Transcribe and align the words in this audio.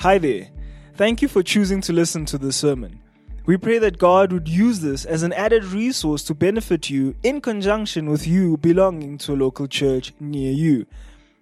Hi 0.00 0.16
there. 0.16 0.48
Thank 0.94 1.20
you 1.20 1.28
for 1.28 1.42
choosing 1.42 1.82
to 1.82 1.92
listen 1.92 2.24
to 2.24 2.38
this 2.38 2.56
sermon. 2.56 3.02
We 3.44 3.58
pray 3.58 3.76
that 3.80 3.98
God 3.98 4.32
would 4.32 4.48
use 4.48 4.80
this 4.80 5.04
as 5.04 5.22
an 5.22 5.34
added 5.34 5.62
resource 5.62 6.24
to 6.24 6.34
benefit 6.34 6.88
you 6.88 7.16
in 7.22 7.42
conjunction 7.42 8.08
with 8.08 8.26
you 8.26 8.56
belonging 8.56 9.18
to 9.18 9.34
a 9.34 9.36
local 9.36 9.66
church 9.66 10.14
near 10.18 10.52
you. 10.52 10.86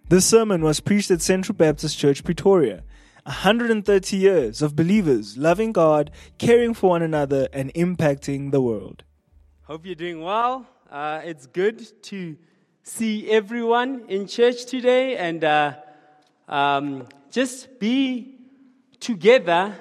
This 0.08 0.26
sermon 0.26 0.62
was 0.62 0.80
preached 0.80 1.12
at 1.12 1.22
Central 1.22 1.54
Baptist 1.54 1.96
Church, 2.00 2.24
Pretoria. 2.24 2.82
130 3.26 4.16
years 4.16 4.61
of 4.61 4.75
believers 4.75 5.38
loving 5.38 5.70
God, 5.70 6.11
caring 6.38 6.75
for 6.75 6.90
one 6.90 7.02
another, 7.02 7.46
and 7.52 7.72
impacting 7.75 8.50
the 8.50 8.61
world. 8.61 9.04
Hope 9.66 9.86
you're 9.86 9.95
doing 9.95 10.20
well. 10.20 10.66
Uh, 10.90 11.20
it's 11.25 11.46
good 11.46 12.02
to 12.02 12.36
see 12.82 13.30
everyone 13.30 14.06
in 14.09 14.27
church 14.27 14.64
today 14.64 15.16
and 15.16 15.45
uh, 15.45 15.75
um, 16.48 17.06
just 17.30 17.79
be 17.79 18.34
together 19.00 19.74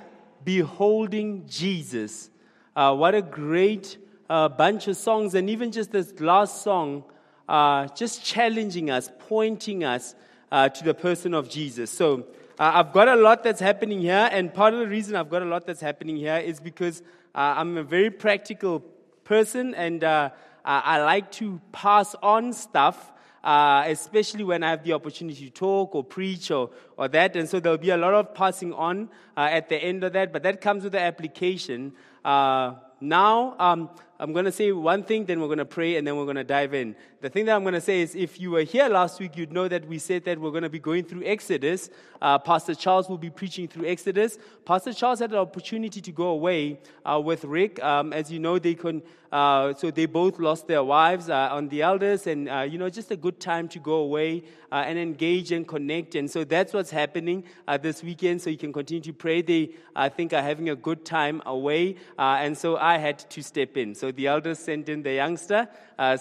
beholding 0.44 1.46
Jesus. 1.48 2.30
Uh, 2.76 2.96
what 2.96 3.16
a 3.16 3.22
great 3.22 3.98
uh, 4.30 4.50
bunch 4.50 4.88
of 4.88 4.98
songs, 4.98 5.36
and 5.36 5.50
even 5.50 5.72
just 5.72 5.92
this 5.92 6.14
last 6.20 6.62
song, 6.62 7.04
uh, 7.50 7.88
just 7.90 8.24
challenging 8.24 8.90
us, 8.90 9.10
pointing 9.28 9.84
us 9.84 10.16
uh, 10.52 10.70
to 10.70 10.84
the 10.84 10.94
person 10.94 11.34
of 11.34 11.50
Jesus. 11.50 11.90
So, 11.90 12.26
uh, 12.60 12.72
I've 12.76 12.92
got 12.92 13.08
a 13.08 13.16
lot 13.16 13.44
that's 13.44 13.60
happening 13.60 14.00
here, 14.00 14.30
and 14.32 14.54
part 14.54 14.74
of 14.74 14.80
the 14.80 14.88
reason 14.88 15.16
I've 15.16 15.30
got 15.30 15.42
a 15.42 15.46
lot 15.46 15.66
that's 15.66 15.82
happening 15.82 16.18
here 16.18 16.38
is 16.38 16.60
because 16.60 17.02
uh, 17.36 17.56
I'm 17.58 17.78
a 17.78 17.84
very 17.84 18.10
practical 18.10 18.80
person, 19.24 19.76
and 19.76 20.04
I 20.04 21.02
like 21.04 21.32
to 21.34 21.62
pass 21.72 22.16
on 22.22 22.52
stuff 22.54 23.12
uh, 23.48 23.86
especially 23.88 24.44
when 24.44 24.62
I 24.62 24.72
have 24.72 24.84
the 24.84 24.92
opportunity 24.92 25.46
to 25.46 25.50
talk 25.50 25.96
or 25.96 26.04
preach 26.04 26.52
or, 26.52 26.70
or 26.98 27.08
that. 27.08 27.38
And 27.38 27.48
so 27.48 27.62
there'll 27.62 27.78
be 27.78 27.92
a 27.92 27.98
lot 27.98 28.14
of 28.14 28.34
passing 28.34 28.74
on 28.74 29.08
uh, 29.38 29.48
at 29.50 29.70
the 29.70 29.78
end 29.78 30.04
of 30.04 30.12
that, 30.14 30.34
but 30.34 30.44
that 30.44 30.60
comes 30.60 30.84
with 30.84 30.92
the 30.92 31.00
application. 31.00 31.94
Uh, 32.26 32.74
now, 33.00 33.56
um, 33.58 33.90
I'm 34.20 34.34
going 34.34 34.44
to 34.44 34.52
say 34.52 34.74
one 34.74 35.04
thing, 35.04 35.24
then 35.24 35.40
we're 35.40 35.48
going 35.48 35.60
to 35.60 35.66
pray, 35.66 35.96
and 35.96 36.06
then 36.06 36.18
we're 36.18 36.26
going 36.26 36.36
to 36.36 36.44
dive 36.44 36.74
in. 36.74 36.98
The 37.28 37.32
thing 37.32 37.46
that 37.48 37.58
I'm 37.58 37.64
going 37.64 37.74
to 37.74 37.82
say 37.82 38.00
is 38.00 38.16
if 38.16 38.40
you 38.40 38.52
were 38.52 38.64
here 38.64 38.88
last 38.88 39.20
week, 39.20 39.36
you'd 39.36 39.52
know 39.52 39.68
that 39.68 39.86
we 39.86 40.00
said 40.00 40.24
that 40.24 40.40
we're 40.40 40.52
going 40.52 40.64
to 40.64 40.70
be 40.70 40.80
going 40.80 41.04
through 41.04 41.26
Exodus. 41.26 41.90
Uh, 42.22 42.40
Pastor 42.40 42.74
Charles 42.74 43.10
will 43.10 43.18
be 43.18 43.30
preaching 43.30 43.68
through 43.68 43.86
Exodus. 43.86 44.40
Pastor 44.64 44.94
Charles 44.94 45.20
had 45.20 45.32
the 45.32 45.38
opportunity 45.38 46.00
to 46.00 46.12
go 46.14 46.28
away 46.28 46.80
uh, 47.06 47.20
with 47.20 47.44
Rick. 47.44 47.84
Um, 47.84 48.14
as 48.14 48.32
you 48.32 48.40
know, 48.40 48.58
they 48.60 48.76
can, 48.76 49.04
uh, 49.30 49.74
so 49.74 49.92
they 49.92 50.06
both 50.06 50.40
lost 50.40 50.68
their 50.68 50.86
wives 50.86 51.30
uh, 51.30 51.50
on 51.52 51.68
the 51.68 51.82
elders, 51.82 52.28
and, 52.28 52.48
uh, 52.48 52.62
you 52.62 52.78
know, 52.78 52.90
just 52.90 53.12
a 53.12 53.18
good 53.18 53.42
time 53.42 53.68
to 53.68 53.80
go 53.80 53.96
away 53.96 54.46
uh, 54.72 54.86
and 54.88 54.98
engage 54.98 55.52
and 55.52 55.68
connect. 55.68 56.16
And 56.16 56.32
so 56.32 56.46
that's 56.46 56.72
what's 56.74 56.92
happening 56.92 57.44
this 57.82 58.02
weekend, 58.02 58.42
so 58.42 58.50
you 58.50 58.58
can 58.58 58.72
continue 58.72 59.04
to 59.04 59.14
pray. 59.14 59.42
They, 59.42 59.72
I 59.94 60.08
think, 60.08 60.32
are 60.32 60.42
having 60.42 60.70
a 60.70 60.76
good 60.78 61.04
time 61.04 61.42
away, 61.46 61.98
and 62.18 62.58
so 62.58 62.78
I 62.78 62.98
had 62.98 63.20
to 63.30 63.44
step 63.44 63.76
in. 63.76 63.96
So 63.96 64.12
the 64.12 64.28
elders 64.28 64.60
sent 64.60 64.88
in 64.88 65.04
the 65.04 65.14
youngster, 65.14 65.68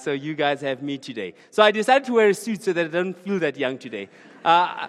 so 0.03 0.11
you 0.11 0.34
guys 0.34 0.61
have 0.61 0.83
me 0.83 0.96
today. 0.99 1.35
So 1.51 1.63
I 1.63 1.71
decided 1.71 2.07
to 2.07 2.15
wear 2.15 2.29
a 2.31 2.35
suit 2.35 2.63
so 2.63 2.73
that 2.73 2.87
I 2.87 2.89
don't 2.89 3.19
feel 3.19 3.39
that 3.41 3.57
young 3.57 3.79
today. 3.79 4.09
Uh, 4.45 4.89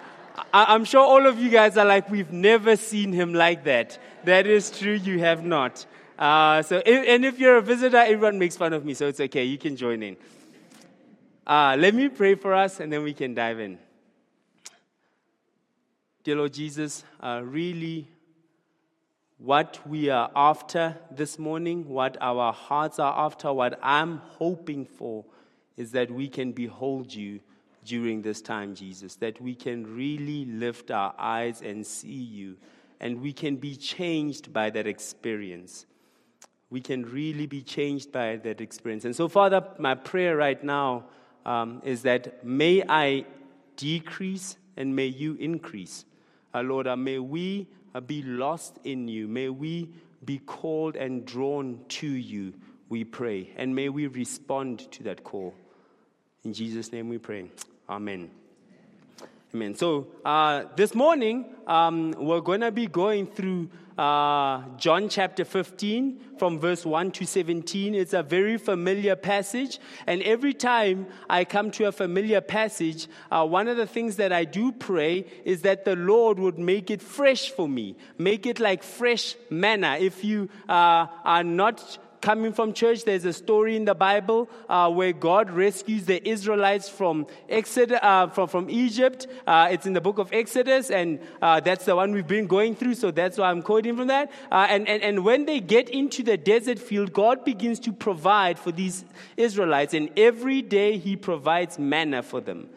I, 0.52 0.74
am 0.74 0.84
sure 0.84 1.00
all 1.00 1.26
of 1.26 1.38
you 1.38 1.50
guys 1.50 1.76
are 1.76 1.84
like, 1.84 2.10
we've 2.10 2.32
never 2.32 2.76
seen 2.76 3.12
him 3.12 3.34
like 3.34 3.64
that. 3.64 3.98
That 4.24 4.46
is 4.46 4.70
true, 4.70 4.94
you 4.94 5.18
have 5.20 5.44
not. 5.44 5.86
Uh, 6.18 6.62
so, 6.62 6.78
and 6.78 7.24
if 7.24 7.38
you're 7.38 7.56
a 7.56 7.62
visitor, 7.62 7.98
everyone 7.98 8.38
makes 8.38 8.56
fun 8.56 8.72
of 8.72 8.84
me, 8.84 8.94
so 8.94 9.06
it's 9.06 9.20
okay. 9.20 9.44
You 9.44 9.58
can 9.58 9.76
join 9.76 10.02
in. 10.02 10.16
Uh, 11.46 11.76
let 11.78 11.94
me 11.94 12.08
pray 12.08 12.34
for 12.34 12.54
us, 12.54 12.80
and 12.80 12.92
then 12.92 13.02
we 13.02 13.14
can 13.14 13.34
dive 13.34 13.60
in. 13.60 13.78
Dear 16.24 16.36
Lord 16.36 16.52
Jesus, 16.52 17.04
uh, 17.20 17.40
really 17.44 18.08
what 19.38 19.78
we 19.86 20.10
are 20.10 20.30
after 20.34 20.98
this 21.10 21.38
morning, 21.38 21.88
what 21.88 22.16
our 22.20 22.52
hearts 22.52 22.98
are 22.98 23.26
after, 23.26 23.52
what 23.52 23.78
I'm 23.82 24.18
hoping 24.18 24.84
for 24.84 25.24
is 25.78 25.92
that 25.92 26.10
we 26.10 26.28
can 26.28 26.52
behold 26.52 27.14
you 27.14 27.40
during 27.84 28.20
this 28.20 28.42
time, 28.42 28.74
Jesus, 28.74 29.14
that 29.16 29.40
we 29.40 29.54
can 29.54 29.96
really 29.96 30.44
lift 30.44 30.90
our 30.90 31.14
eyes 31.18 31.62
and 31.62 31.86
see 31.86 32.08
you, 32.08 32.56
and 33.00 33.22
we 33.22 33.32
can 33.32 33.56
be 33.56 33.76
changed 33.76 34.52
by 34.52 34.68
that 34.70 34.86
experience. 34.86 35.86
We 36.68 36.80
can 36.80 37.04
really 37.04 37.46
be 37.46 37.62
changed 37.62 38.12
by 38.12 38.36
that 38.36 38.60
experience. 38.60 39.04
And 39.06 39.16
so, 39.16 39.28
Father, 39.28 39.64
my 39.78 39.94
prayer 39.94 40.36
right 40.36 40.62
now 40.62 41.04
um, 41.46 41.80
is 41.84 42.02
that 42.02 42.44
may 42.44 42.82
I 42.86 43.24
decrease 43.76 44.58
and 44.76 44.94
may 44.94 45.06
you 45.06 45.34
increase. 45.34 46.04
Uh, 46.52 46.62
Lord, 46.62 46.88
uh, 46.88 46.96
may 46.96 47.20
we 47.20 47.68
uh, 47.94 48.00
be 48.00 48.22
lost 48.22 48.78
in 48.84 49.08
you. 49.08 49.28
May 49.28 49.48
we 49.48 49.88
be 50.24 50.38
called 50.38 50.96
and 50.96 51.24
drawn 51.24 51.80
to 51.88 52.06
you, 52.06 52.52
we 52.88 53.04
pray. 53.04 53.50
And 53.56 53.74
may 53.74 53.88
we 53.88 54.08
respond 54.08 54.90
to 54.92 55.04
that 55.04 55.22
call. 55.22 55.54
In 56.48 56.54
Jesus' 56.54 56.90
name 56.92 57.10
we 57.10 57.18
pray. 57.18 57.50
Amen. 57.90 58.30
Amen. 59.54 59.74
So 59.74 60.06
uh, 60.24 60.64
this 60.76 60.94
morning, 60.94 61.44
um, 61.66 62.12
we're 62.12 62.40
going 62.40 62.62
to 62.62 62.72
be 62.72 62.86
going 62.86 63.26
through 63.26 63.68
uh, 63.98 64.62
John 64.78 65.10
chapter 65.10 65.44
15 65.44 66.36
from 66.38 66.58
verse 66.58 66.86
1 66.86 67.10
to 67.10 67.26
17. 67.26 67.94
It's 67.94 68.14
a 68.14 68.22
very 68.22 68.56
familiar 68.56 69.14
passage. 69.14 69.78
And 70.06 70.22
every 70.22 70.54
time 70.54 71.08
I 71.28 71.44
come 71.44 71.70
to 71.72 71.88
a 71.88 71.92
familiar 71.92 72.40
passage, 72.40 73.08
uh, 73.30 73.44
one 73.44 73.68
of 73.68 73.76
the 73.76 73.86
things 73.86 74.16
that 74.16 74.32
I 74.32 74.46
do 74.46 74.72
pray 74.72 75.26
is 75.44 75.60
that 75.62 75.84
the 75.84 75.96
Lord 75.96 76.38
would 76.38 76.58
make 76.58 76.90
it 76.90 77.02
fresh 77.02 77.50
for 77.50 77.68
me, 77.68 77.94
make 78.16 78.46
it 78.46 78.58
like 78.58 78.82
fresh 78.82 79.34
manna. 79.50 79.98
If 80.00 80.24
you 80.24 80.48
uh, 80.66 81.08
are 81.26 81.44
not 81.44 81.98
coming 82.20 82.52
from 82.52 82.72
church, 82.72 83.04
there's 83.04 83.24
a 83.24 83.32
story 83.32 83.76
in 83.76 83.84
the 83.84 83.94
Bible 83.94 84.48
uh, 84.68 84.90
where 84.90 85.12
God 85.12 85.50
rescues 85.50 86.04
the 86.04 86.26
Israelites 86.28 86.88
from 86.88 87.26
Exodus, 87.48 87.98
uh, 88.02 88.28
from, 88.28 88.48
from 88.48 88.70
Egypt. 88.70 89.26
Uh, 89.46 89.68
it's 89.70 89.86
in 89.86 89.92
the 89.92 90.00
book 90.00 90.18
of 90.18 90.32
Exodus, 90.32 90.90
and 90.90 91.20
uh, 91.42 91.60
that's 91.60 91.84
the 91.84 91.96
one 91.96 92.12
we've 92.12 92.26
been 92.26 92.46
going 92.46 92.74
through, 92.74 92.94
so 92.94 93.10
that's 93.10 93.38
why 93.38 93.50
I'm 93.50 93.62
quoting 93.62 93.96
from 93.96 94.08
that. 94.08 94.30
Uh, 94.50 94.66
and, 94.68 94.88
and, 94.88 95.02
and 95.02 95.24
when 95.24 95.46
they 95.46 95.60
get 95.60 95.88
into 95.88 96.22
the 96.22 96.36
desert 96.36 96.78
field, 96.78 97.12
God 97.12 97.44
begins 97.44 97.80
to 97.80 97.92
provide 97.92 98.58
for 98.58 98.72
these 98.72 99.04
Israelites, 99.36 99.94
and 99.94 100.10
every 100.16 100.62
day 100.62 100.98
He 100.98 101.16
provides 101.16 101.78
manna 101.78 102.22
for 102.22 102.40
them. 102.40 102.68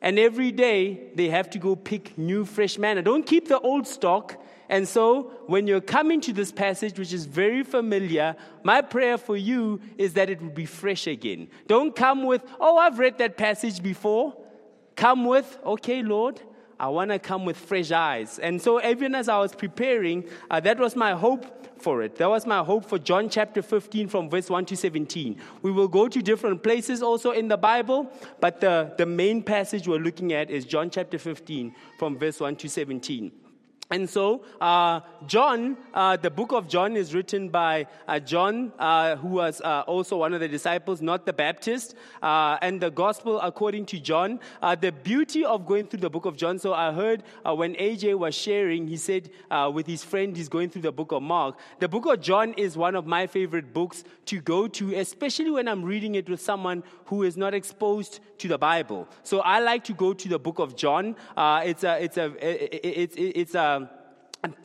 And 0.00 0.18
every 0.18 0.52
day 0.52 1.10
they 1.14 1.28
have 1.28 1.50
to 1.50 1.58
go 1.58 1.74
pick 1.74 2.16
new 2.16 2.44
fresh 2.44 2.78
manna. 2.78 3.02
Don't 3.02 3.26
keep 3.26 3.48
the 3.48 3.58
old 3.58 3.86
stock 3.86 4.40
and 4.68 4.86
so, 4.86 5.32
when 5.46 5.66
you're 5.66 5.80
coming 5.80 6.20
to 6.22 6.32
this 6.32 6.52
passage, 6.52 6.98
which 6.98 7.14
is 7.14 7.24
very 7.24 7.62
familiar, 7.62 8.36
my 8.62 8.82
prayer 8.82 9.16
for 9.16 9.36
you 9.36 9.80
is 9.96 10.12
that 10.14 10.28
it 10.28 10.42
will 10.42 10.50
be 10.50 10.66
fresh 10.66 11.06
again. 11.06 11.48
Don't 11.66 11.96
come 11.96 12.24
with, 12.24 12.42
oh, 12.60 12.76
I've 12.76 12.98
read 12.98 13.16
that 13.18 13.38
passage 13.38 13.82
before. 13.82 14.36
Come 14.94 15.24
with, 15.24 15.58
okay, 15.64 16.02
Lord, 16.02 16.42
I 16.78 16.88
want 16.88 17.10
to 17.12 17.18
come 17.18 17.46
with 17.46 17.56
fresh 17.56 17.90
eyes. 17.92 18.38
And 18.38 18.60
so, 18.60 18.84
even 18.84 19.14
as 19.14 19.30
I 19.30 19.38
was 19.38 19.54
preparing, 19.54 20.28
uh, 20.50 20.60
that 20.60 20.78
was 20.78 20.94
my 20.94 21.12
hope 21.12 21.80
for 21.80 22.02
it. 22.02 22.16
That 22.16 22.28
was 22.28 22.44
my 22.44 22.62
hope 22.62 22.84
for 22.84 22.98
John 22.98 23.30
chapter 23.30 23.62
15 23.62 24.08
from 24.08 24.28
verse 24.28 24.50
1 24.50 24.66
to 24.66 24.76
17. 24.76 25.40
We 25.62 25.72
will 25.72 25.88
go 25.88 26.08
to 26.08 26.20
different 26.20 26.62
places 26.62 27.02
also 27.02 27.30
in 27.30 27.48
the 27.48 27.56
Bible, 27.56 28.12
but 28.38 28.60
the, 28.60 28.92
the 28.98 29.06
main 29.06 29.42
passage 29.42 29.88
we're 29.88 29.98
looking 29.98 30.34
at 30.34 30.50
is 30.50 30.66
John 30.66 30.90
chapter 30.90 31.18
15 31.18 31.74
from 31.98 32.18
verse 32.18 32.38
1 32.38 32.56
to 32.56 32.68
17. 32.68 33.32
And 33.90 34.08
so, 34.08 34.42
uh, 34.60 35.00
John, 35.26 35.78
uh, 35.94 36.18
the 36.18 36.30
book 36.30 36.52
of 36.52 36.68
John 36.68 36.94
is 36.94 37.14
written 37.14 37.48
by 37.48 37.86
uh, 38.06 38.20
John, 38.20 38.70
uh, 38.78 39.16
who 39.16 39.28
was 39.28 39.62
uh, 39.62 39.84
also 39.86 40.18
one 40.18 40.34
of 40.34 40.40
the 40.40 40.48
disciples, 40.48 41.00
not 41.00 41.24
the 41.24 41.32
Baptist. 41.32 41.94
Uh, 42.22 42.58
and 42.60 42.82
the 42.82 42.90
gospel 42.90 43.40
according 43.40 43.86
to 43.86 43.98
John. 43.98 44.40
the 44.80 44.92
beauty 44.92 45.42
of 45.42 45.64
going 45.64 45.86
through 45.86 46.00
the 46.00 46.10
book 46.10 46.26
of 46.26 46.36
John, 46.36 46.58
so 46.58 46.74
I 46.74 46.92
heard 46.92 47.22
when 47.44 47.74
AJ 47.76 48.18
was 48.18 48.34
sharing, 48.34 48.86
he 48.88 48.98
said 48.98 49.30
with 49.72 49.86
his 49.86 50.04
friend, 50.04 50.36
he's 50.36 50.50
going 50.50 50.68
through 50.68 50.82
the 50.82 50.92
book 50.92 51.12
of 51.12 51.22
Mark. 51.22 51.56
The 51.78 51.88
book 51.88 52.04
of 52.06 52.20
John 52.20 52.52
is 52.54 52.76
one 52.76 52.94
of 52.94 53.06
my 53.06 53.26
favorite 53.26 53.72
books 53.72 54.04
to 54.26 54.40
go 54.40 54.68
to, 54.68 54.94
especially 54.96 55.50
when 55.50 55.66
I'm 55.66 55.82
reading 55.82 56.14
it 56.16 56.28
with 56.28 56.42
someone 56.42 56.82
who 57.06 57.22
is 57.22 57.38
not 57.38 57.54
exposed 57.54 58.20
to 58.38 58.48
the 58.48 58.58
Bible. 58.58 59.08
So 59.22 59.40
I 59.40 59.60
like 59.60 59.84
to 59.84 59.94
go 59.94 60.12
to 60.12 60.28
the 60.28 60.38
book 60.38 60.58
of 60.58 60.76
John. 60.76 61.16
it's 61.36 61.84
a, 61.84 62.02
it's 62.02 62.18
a, 62.18 62.34
it's, 63.02 63.14
it's 63.16 63.54
a, 63.54 63.77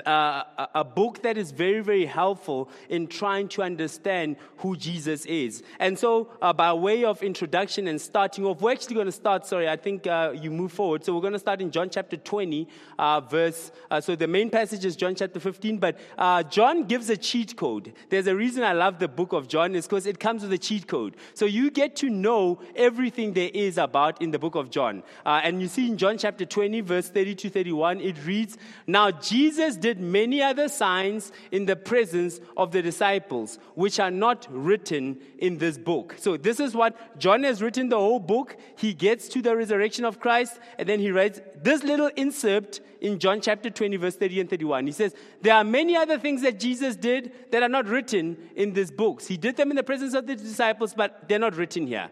uh, 0.06 0.44
a- 0.76 0.84
book 0.84 1.24
that 1.24 1.38
is 1.38 1.50
very, 1.52 1.80
very 1.80 2.06
helpful 2.06 2.70
in 2.90 3.08
trying 3.08 3.48
to 3.48 3.64
understand 3.64 4.36
who 4.58 4.76
Jesus 4.78 5.26
is. 5.26 5.64
And 5.80 5.98
so, 5.98 6.30
uh, 6.42 6.54
by 6.54 6.72
way 6.74 7.04
of 7.04 7.24
introduction 7.24 7.88
and 7.88 8.00
starting 8.00 8.46
off, 8.46 8.62
we're 8.62 8.72
actually 8.72 8.94
going 8.94 9.08
to 9.08 9.12
start. 9.12 9.48
Sorry, 9.48 9.68
I 9.68 9.76
think 9.76 10.06
uh, 10.06 10.34
you 10.40 10.52
move 10.52 10.72
forward. 10.72 11.04
So, 11.04 11.16
we're 11.16 11.22
going 11.22 11.34
to 11.34 11.40
start 11.40 11.62
in 11.62 11.72
John 11.72 11.90
chapter 11.90 12.18
20, 12.18 12.68
uh, 13.00 13.22
verse. 13.22 13.72
uh, 13.90 14.00
so, 14.00 14.16
the 14.16 14.28
main 14.28 14.52
passage 14.52 14.86
is 14.86 14.96
John 14.96 15.16
chapter 15.16 15.40
15, 15.40 15.80
but 15.80 15.98
uh, 16.18 16.44
John 16.44 16.84
gives 16.84 17.10
a 17.10 17.18
cheat 17.18 17.58
code. 17.58 17.94
There's 18.10 18.28
a 18.28 18.36
reason 18.36 18.64
I 18.64 18.74
love 18.74 19.00
the 19.00 19.08
book 19.08 19.34
of 19.34 19.48
John, 19.48 19.74
is 19.74 19.88
because 19.88 20.06
it 20.06 20.20
comes 20.20 20.44
with 20.44 20.54
a 20.54 20.58
cheat 20.60 20.88
code. 20.88 21.16
So, 21.34 21.46
you 21.46 21.72
get 21.72 21.96
to 21.98 22.10
know 22.10 22.62
everything 22.76 23.34
there 23.34 23.50
is 23.52 23.80
about 23.80 24.22
in 24.22 24.30
the 24.30 24.40
book 24.40 24.54
of 24.54 24.70
John. 24.70 25.02
And 25.26 25.62
you 25.62 25.68
see 25.68 25.88
in 25.88 25.98
John 25.98 26.20
chapter 26.20 26.46
20, 26.46 26.82
verse 26.82 27.10
30 27.10 27.36
to 27.36 27.50
31, 27.50 28.02
it 28.02 28.24
reads 28.26 28.58
Now, 28.86 29.10
Jesus 29.10 29.63
did 29.72 30.00
many 30.00 30.42
other 30.42 30.68
signs 30.68 31.32
in 31.52 31.66
the 31.66 31.76
presence 31.76 32.40
of 32.56 32.72
the 32.72 32.82
disciples, 32.82 33.60
which 33.76 34.00
are 34.00 34.12
not 34.12 34.48
written 34.50 35.20
in 35.40 35.58
this 35.58 35.78
book. 35.78 36.16
So, 36.18 36.38
this 36.38 36.60
is 36.60 36.76
what 36.76 37.20
John 37.20 37.44
has 37.44 37.62
written 37.62 37.90
the 37.90 37.98
whole 37.98 38.20
book. 38.20 38.58
He 38.78 38.94
gets 38.94 39.28
to 39.30 39.42
the 39.42 39.56
resurrection 39.56 40.06
of 40.06 40.20
Christ, 40.20 40.60
and 40.78 40.88
then 40.88 41.00
he 41.00 41.12
writes 41.12 41.42
this 41.56 41.84
little 41.84 42.10
insert 42.16 42.80
in 43.02 43.20
John 43.20 43.42
chapter 43.42 43.70
20, 43.70 43.98
verse 43.98 44.16
30 44.16 44.42
and 44.42 44.50
31. 44.50 44.86
He 44.86 44.92
says, 44.92 45.16
There 45.42 45.54
are 45.54 45.64
many 45.64 45.96
other 45.96 46.18
things 46.18 46.42
that 46.42 46.60
Jesus 46.60 46.96
did 46.96 47.32
that 47.52 47.64
are 47.64 47.70
not 47.70 47.88
written 47.88 48.38
in 48.56 48.74
these 48.74 48.92
books. 48.92 49.28
He 49.28 49.38
did 49.38 49.58
them 49.58 49.70
in 49.70 49.76
the 49.76 49.84
presence 49.84 50.14
of 50.14 50.28
the 50.28 50.36
disciples, 50.36 50.94
but 50.94 51.28
they're 51.28 51.40
not 51.40 51.56
written 51.56 51.88
here. 51.88 52.10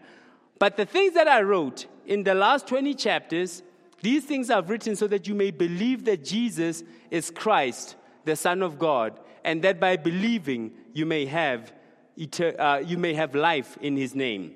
But 0.58 0.76
the 0.76 0.86
things 0.86 1.14
that 1.14 1.26
I 1.26 1.42
wrote 1.42 1.86
in 2.06 2.22
the 2.22 2.34
last 2.34 2.66
20 2.68 2.94
chapters, 2.94 3.62
these 4.02 4.24
things 4.24 4.50
I've 4.50 4.68
written 4.68 4.96
so 4.96 5.06
that 5.06 5.26
you 5.26 5.34
may 5.34 5.50
believe 5.50 6.04
that 6.04 6.24
Jesus 6.24 6.82
is 7.10 7.30
Christ, 7.30 7.96
the 8.24 8.36
Son 8.36 8.62
of 8.62 8.78
God, 8.78 9.18
and 9.44 9.62
that 9.62 9.80
by 9.80 9.96
believing 9.96 10.72
you 10.92 11.06
may 11.06 11.26
have, 11.26 11.72
uh, 12.58 12.82
you 12.84 12.98
may 12.98 13.14
have 13.14 13.34
life 13.34 13.78
in 13.80 13.96
His 13.96 14.14
name. 14.14 14.54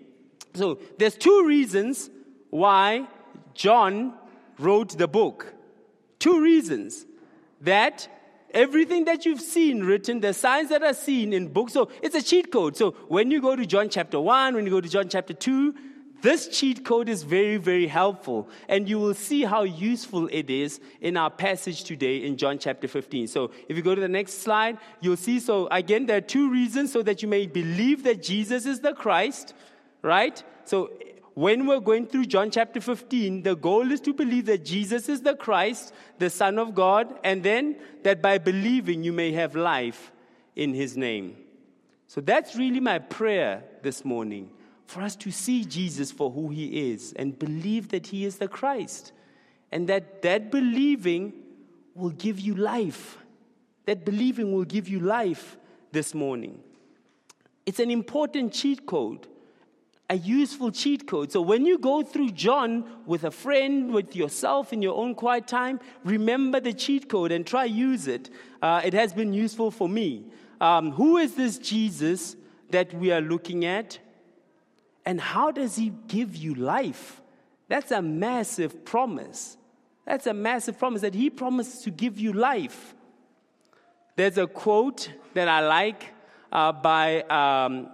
So 0.54 0.80
there's 0.98 1.16
two 1.16 1.44
reasons 1.46 2.10
why 2.50 3.06
John 3.54 4.14
wrote 4.58 4.98
the 4.98 5.08
book. 5.08 5.54
Two 6.18 6.42
reasons 6.42 7.06
that 7.60 8.08
everything 8.50 9.04
that 9.04 9.26
you've 9.26 9.40
seen 9.40 9.84
written, 9.84 10.20
the 10.20 10.32
signs 10.32 10.70
that 10.70 10.82
are 10.82 10.94
seen 10.94 11.32
in 11.32 11.48
books, 11.48 11.72
so 11.72 11.90
it's 12.02 12.14
a 12.14 12.22
cheat 12.22 12.50
code. 12.50 12.76
So 12.76 12.92
when 13.08 13.30
you 13.30 13.40
go 13.40 13.54
to 13.54 13.66
John 13.66 13.88
chapter 13.88 14.18
1, 14.18 14.54
when 14.54 14.64
you 14.64 14.70
go 14.70 14.80
to 14.80 14.88
John 14.88 15.08
chapter 15.08 15.34
2, 15.34 15.74
this 16.22 16.48
cheat 16.48 16.84
code 16.84 17.08
is 17.08 17.22
very, 17.22 17.56
very 17.56 17.86
helpful. 17.86 18.48
And 18.68 18.88
you 18.88 18.98
will 18.98 19.14
see 19.14 19.42
how 19.42 19.62
useful 19.62 20.28
it 20.32 20.50
is 20.50 20.80
in 21.00 21.16
our 21.16 21.30
passage 21.30 21.84
today 21.84 22.24
in 22.24 22.36
John 22.36 22.58
chapter 22.58 22.88
15. 22.88 23.26
So 23.26 23.50
if 23.68 23.76
you 23.76 23.82
go 23.82 23.94
to 23.94 24.00
the 24.00 24.08
next 24.08 24.40
slide, 24.40 24.78
you'll 25.00 25.16
see. 25.16 25.40
So 25.40 25.68
again, 25.70 26.06
there 26.06 26.18
are 26.18 26.22
two 26.22 26.50
reasons 26.50 26.92
so 26.92 27.02
that 27.02 27.22
you 27.22 27.28
may 27.28 27.46
believe 27.46 28.02
that 28.04 28.22
Jesus 28.22 28.66
is 28.66 28.80
the 28.80 28.94
Christ, 28.94 29.54
right? 30.02 30.42
So 30.64 30.90
when 31.34 31.66
we're 31.66 31.80
going 31.80 32.06
through 32.06 32.26
John 32.26 32.50
chapter 32.50 32.80
15, 32.80 33.42
the 33.42 33.54
goal 33.54 33.92
is 33.92 34.00
to 34.00 34.14
believe 34.14 34.46
that 34.46 34.64
Jesus 34.64 35.08
is 35.08 35.20
the 35.20 35.34
Christ, 35.34 35.92
the 36.18 36.30
Son 36.30 36.58
of 36.58 36.74
God, 36.74 37.18
and 37.22 37.42
then 37.42 37.76
that 38.04 38.22
by 38.22 38.38
believing 38.38 39.04
you 39.04 39.12
may 39.12 39.32
have 39.32 39.54
life 39.54 40.12
in 40.54 40.72
His 40.72 40.96
name. 40.96 41.36
So 42.06 42.20
that's 42.20 42.56
really 42.56 42.80
my 42.80 43.00
prayer 43.00 43.64
this 43.82 44.04
morning 44.04 44.50
for 44.86 45.02
us 45.02 45.16
to 45.16 45.30
see 45.30 45.64
Jesus 45.64 46.12
for 46.12 46.30
who 46.30 46.48
He 46.50 46.92
is 46.92 47.12
and 47.14 47.38
believe 47.38 47.88
that 47.88 48.06
He 48.06 48.24
is 48.24 48.38
the 48.38 48.48
Christ. 48.48 49.12
And 49.72 49.88
that 49.88 50.22
that 50.22 50.50
believing 50.50 51.32
will 51.94 52.10
give 52.10 52.38
you 52.38 52.54
life. 52.54 53.18
That 53.86 54.04
believing 54.04 54.52
will 54.52 54.64
give 54.64 54.88
you 54.88 55.00
life 55.00 55.56
this 55.92 56.14
morning. 56.14 56.60
It's 57.64 57.80
an 57.80 57.90
important 57.90 58.52
cheat 58.52 58.86
code 58.86 59.26
a 60.08 60.16
useful 60.16 60.70
cheat 60.70 61.06
code. 61.06 61.32
So 61.32 61.40
when 61.40 61.66
you 61.66 61.78
go 61.78 62.02
through 62.02 62.30
John 62.30 62.84
with 63.06 63.24
a 63.24 63.30
friend, 63.30 63.92
with 63.92 64.14
yourself 64.14 64.72
in 64.72 64.82
your 64.82 64.96
own 64.96 65.14
quiet 65.14 65.48
time, 65.48 65.80
remember 66.04 66.60
the 66.60 66.72
cheat 66.72 67.08
code 67.08 67.32
and 67.32 67.46
try 67.46 67.64
use 67.64 68.06
it. 68.06 68.30
Uh, 68.62 68.80
it 68.84 68.94
has 68.94 69.12
been 69.12 69.32
useful 69.32 69.70
for 69.70 69.88
me. 69.88 70.26
Um, 70.60 70.92
who 70.92 71.18
is 71.18 71.34
this 71.34 71.58
Jesus 71.58 72.36
that 72.70 72.94
we 72.94 73.10
are 73.10 73.20
looking 73.20 73.64
at? 73.64 73.98
And 75.06 75.20
how 75.20 75.52
does 75.52 75.76
he 75.76 75.92
give 76.08 76.36
you 76.36 76.54
life? 76.54 77.22
That's 77.68 77.92
a 77.92 78.02
massive 78.02 78.84
promise. 78.84 79.56
That's 80.04 80.26
a 80.26 80.34
massive 80.34 80.78
promise 80.78 81.02
that 81.02 81.14
he 81.14 81.30
promises 81.30 81.82
to 81.82 81.90
give 81.90 82.18
you 82.18 82.32
life. 82.32 82.94
There's 84.16 84.36
a 84.36 84.46
quote 84.46 85.10
that 85.34 85.48
I 85.48 85.66
like 85.66 86.12
uh, 86.50 86.72
by 86.72 87.22
um, 87.22 87.88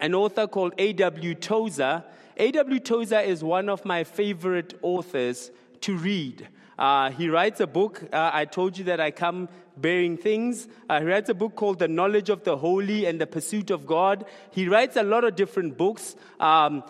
an 0.00 0.14
author 0.14 0.46
called 0.46 0.74
A.W. 0.78 1.34
Tozer. 1.34 2.04
A.W. 2.36 2.80
Tozer 2.80 3.20
is 3.20 3.42
one 3.42 3.68
of 3.68 3.84
my 3.84 4.04
favorite 4.04 4.78
authors 4.82 5.50
to 5.80 5.96
read. 5.96 6.48
Uh, 6.78 7.10
he 7.10 7.28
writes 7.28 7.60
a 7.60 7.66
book. 7.66 8.02
Uh, 8.12 8.30
I 8.32 8.44
told 8.44 8.78
you 8.78 8.84
that 8.84 9.00
I 9.00 9.10
come 9.10 9.48
bearing 9.76 10.16
things. 10.16 10.68
Uh, 10.88 11.00
he 11.00 11.06
writes 11.06 11.28
a 11.28 11.34
book 11.34 11.56
called 11.56 11.78
The 11.78 11.88
Knowledge 11.88 12.30
of 12.30 12.44
the 12.44 12.56
Holy 12.56 13.06
and 13.06 13.20
the 13.20 13.26
Pursuit 13.26 13.70
of 13.70 13.86
God. 13.86 14.24
He 14.50 14.68
writes 14.68 14.96
a 14.96 15.02
lot 15.02 15.24
of 15.24 15.36
different 15.36 15.76
books. 15.76 16.16
Um, 16.40 16.84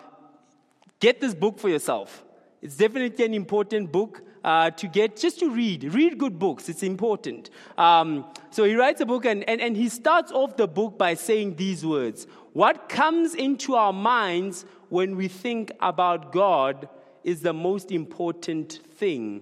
get 0.99 1.21
this 1.21 1.33
book 1.33 1.59
for 1.59 1.69
yourself. 1.69 2.23
It's 2.61 2.77
definitely 2.77 3.25
an 3.25 3.33
important 3.33 3.91
book 3.91 4.21
uh, 4.43 4.71
to 4.71 4.87
get, 4.87 5.17
just 5.17 5.39
to 5.39 5.49
read. 5.49 5.83
Read 5.93 6.17
good 6.17 6.39
books, 6.39 6.69
it's 6.69 6.83
important. 6.83 7.49
Um, 7.77 8.25
so 8.51 8.63
he 8.63 8.75
writes 8.75 9.01
a 9.01 9.05
book, 9.05 9.25
and, 9.25 9.47
and, 9.49 9.61
and 9.61 9.75
he 9.75 9.89
starts 9.89 10.31
off 10.31 10.57
the 10.57 10.67
book 10.67 10.97
by 10.97 11.13
saying 11.13 11.55
these 11.55 11.85
words 11.85 12.27
What 12.53 12.89
comes 12.89 13.35
into 13.35 13.75
our 13.75 13.93
minds 13.93 14.65
when 14.89 15.15
we 15.15 15.27
think 15.27 15.71
about 15.79 16.31
God 16.31 16.87
is 17.23 17.41
the 17.41 17.53
most 17.53 17.91
important 17.91 18.79
thing 18.95 19.41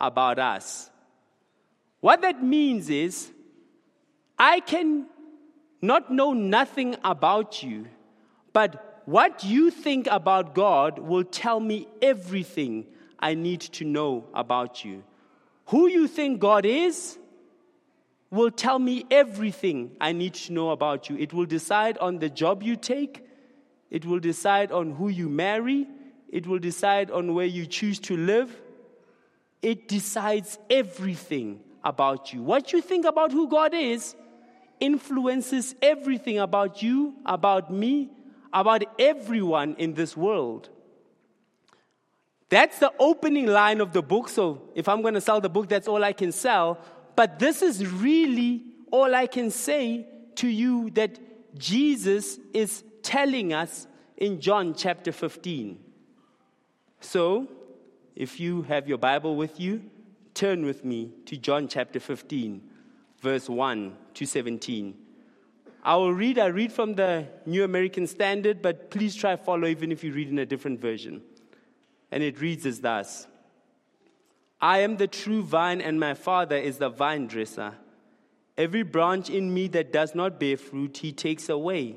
about 0.00 0.38
us. 0.38 0.90
What 2.00 2.22
that 2.22 2.42
means 2.42 2.90
is, 2.90 3.32
I 4.38 4.60
can 4.60 5.06
not 5.82 6.12
know 6.12 6.32
nothing 6.32 6.96
about 7.02 7.62
you, 7.62 7.86
but 8.52 9.02
what 9.04 9.42
you 9.42 9.70
think 9.70 10.06
about 10.10 10.54
God 10.54 10.98
will 10.98 11.24
tell 11.24 11.60
me 11.60 11.88
everything 12.00 12.86
I 13.18 13.34
need 13.34 13.60
to 13.60 13.84
know 13.84 14.26
about 14.34 14.84
you. 14.84 15.02
Who 15.66 15.88
you 15.88 16.06
think 16.06 16.40
God 16.40 16.64
is 16.64 17.18
will 18.30 18.50
tell 18.50 18.78
me 18.78 19.06
everything 19.10 19.92
I 20.00 20.12
need 20.12 20.34
to 20.34 20.52
know 20.52 20.70
about 20.70 21.08
you. 21.08 21.16
It 21.16 21.32
will 21.32 21.46
decide 21.46 21.98
on 21.98 22.18
the 22.18 22.28
job 22.28 22.62
you 22.62 22.76
take, 22.76 23.24
it 23.90 24.04
will 24.04 24.20
decide 24.20 24.70
on 24.70 24.92
who 24.92 25.08
you 25.08 25.28
marry, 25.28 25.86
it 26.28 26.46
will 26.46 26.58
decide 26.58 27.10
on 27.10 27.34
where 27.34 27.46
you 27.46 27.66
choose 27.66 27.98
to 28.00 28.16
live. 28.16 28.54
It 29.62 29.88
decides 29.88 30.58
everything 30.70 31.60
about 31.88 32.32
you. 32.32 32.42
What 32.42 32.72
you 32.72 32.80
think 32.82 33.06
about 33.06 33.32
who 33.32 33.48
God 33.48 33.72
is 33.72 34.14
influences 34.78 35.74
everything 35.82 36.38
about 36.38 36.82
you, 36.82 37.14
about 37.24 37.72
me, 37.72 38.10
about 38.52 38.84
everyone 38.98 39.74
in 39.78 39.94
this 39.94 40.16
world. 40.16 40.68
That's 42.50 42.78
the 42.78 42.92
opening 42.98 43.46
line 43.46 43.80
of 43.80 43.92
the 43.92 44.02
book. 44.02 44.28
So 44.28 44.62
if 44.74 44.88
I'm 44.88 45.02
going 45.02 45.14
to 45.14 45.20
sell 45.20 45.40
the 45.40 45.48
book, 45.48 45.68
that's 45.68 45.88
all 45.88 46.04
I 46.04 46.12
can 46.12 46.32
sell. 46.32 46.78
But 47.16 47.38
this 47.38 47.62
is 47.62 47.86
really 47.86 48.62
all 48.90 49.14
I 49.14 49.26
can 49.26 49.50
say 49.50 50.06
to 50.36 50.46
you 50.46 50.90
that 50.90 51.18
Jesus 51.58 52.38
is 52.54 52.84
telling 53.02 53.52
us 53.52 53.86
in 54.16 54.40
John 54.40 54.74
chapter 54.74 55.12
15. 55.12 55.78
So 57.00 57.48
if 58.14 58.40
you 58.40 58.62
have 58.62 58.88
your 58.88 58.98
Bible 58.98 59.36
with 59.36 59.58
you, 59.58 59.82
turn 60.38 60.64
with 60.64 60.84
me 60.84 61.10
to 61.26 61.36
John 61.36 61.66
chapter 61.66 61.98
15, 61.98 62.62
verse 63.20 63.48
1 63.48 63.96
to 64.14 64.24
17. 64.24 64.94
I 65.82 65.96
will 65.96 66.14
read, 66.14 66.38
I 66.38 66.46
read 66.46 66.72
from 66.72 66.94
the 66.94 67.26
New 67.44 67.64
American 67.64 68.06
Standard, 68.06 68.62
but 68.62 68.88
please 68.88 69.16
try 69.16 69.34
follow 69.34 69.66
even 69.66 69.90
if 69.90 70.04
you 70.04 70.12
read 70.12 70.28
in 70.28 70.38
a 70.38 70.46
different 70.46 70.80
version. 70.80 71.22
And 72.12 72.22
it 72.22 72.40
reads 72.40 72.66
as 72.66 72.80
thus 72.80 73.26
I 74.60 74.78
am 74.78 74.96
the 74.96 75.08
true 75.08 75.42
vine, 75.42 75.80
and 75.80 75.98
my 75.98 76.14
Father 76.14 76.56
is 76.56 76.78
the 76.78 76.88
vine 76.88 77.26
dresser. 77.26 77.74
Every 78.56 78.84
branch 78.84 79.28
in 79.30 79.52
me 79.52 79.66
that 79.68 79.92
does 79.92 80.14
not 80.14 80.38
bear 80.38 80.56
fruit, 80.56 80.98
he 80.98 81.10
takes 81.10 81.48
away. 81.48 81.96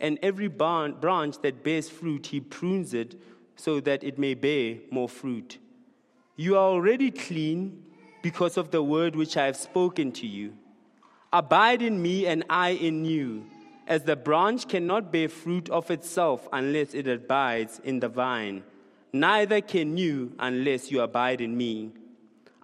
And 0.00 0.18
every 0.20 0.48
branch 0.48 1.42
that 1.42 1.62
bears 1.62 1.88
fruit, 1.88 2.26
he 2.26 2.40
prunes 2.40 2.92
it 2.92 3.20
so 3.54 3.78
that 3.80 4.02
it 4.02 4.18
may 4.18 4.34
bear 4.34 4.78
more 4.90 5.08
fruit. 5.08 5.58
You 6.38 6.56
are 6.56 6.70
already 6.70 7.10
clean 7.10 7.82
because 8.22 8.56
of 8.56 8.70
the 8.70 8.82
word 8.82 9.14
which 9.14 9.36
I 9.36 9.44
have 9.44 9.56
spoken 9.56 10.12
to 10.12 10.26
you. 10.26 10.54
Abide 11.30 11.82
in 11.82 12.00
me, 12.00 12.26
and 12.26 12.44
I 12.48 12.70
in 12.70 13.04
you. 13.04 13.44
As 13.86 14.04
the 14.04 14.16
branch 14.16 14.68
cannot 14.68 15.12
bear 15.12 15.28
fruit 15.28 15.68
of 15.68 15.90
itself 15.90 16.48
unless 16.50 16.94
it 16.94 17.06
abides 17.06 17.82
in 17.84 18.00
the 18.00 18.08
vine 18.08 18.62
neither 19.12 19.60
can 19.60 19.96
you 19.96 20.32
unless 20.38 20.90
you 20.90 21.00
abide 21.00 21.40
in 21.40 21.56
me. 21.56 21.90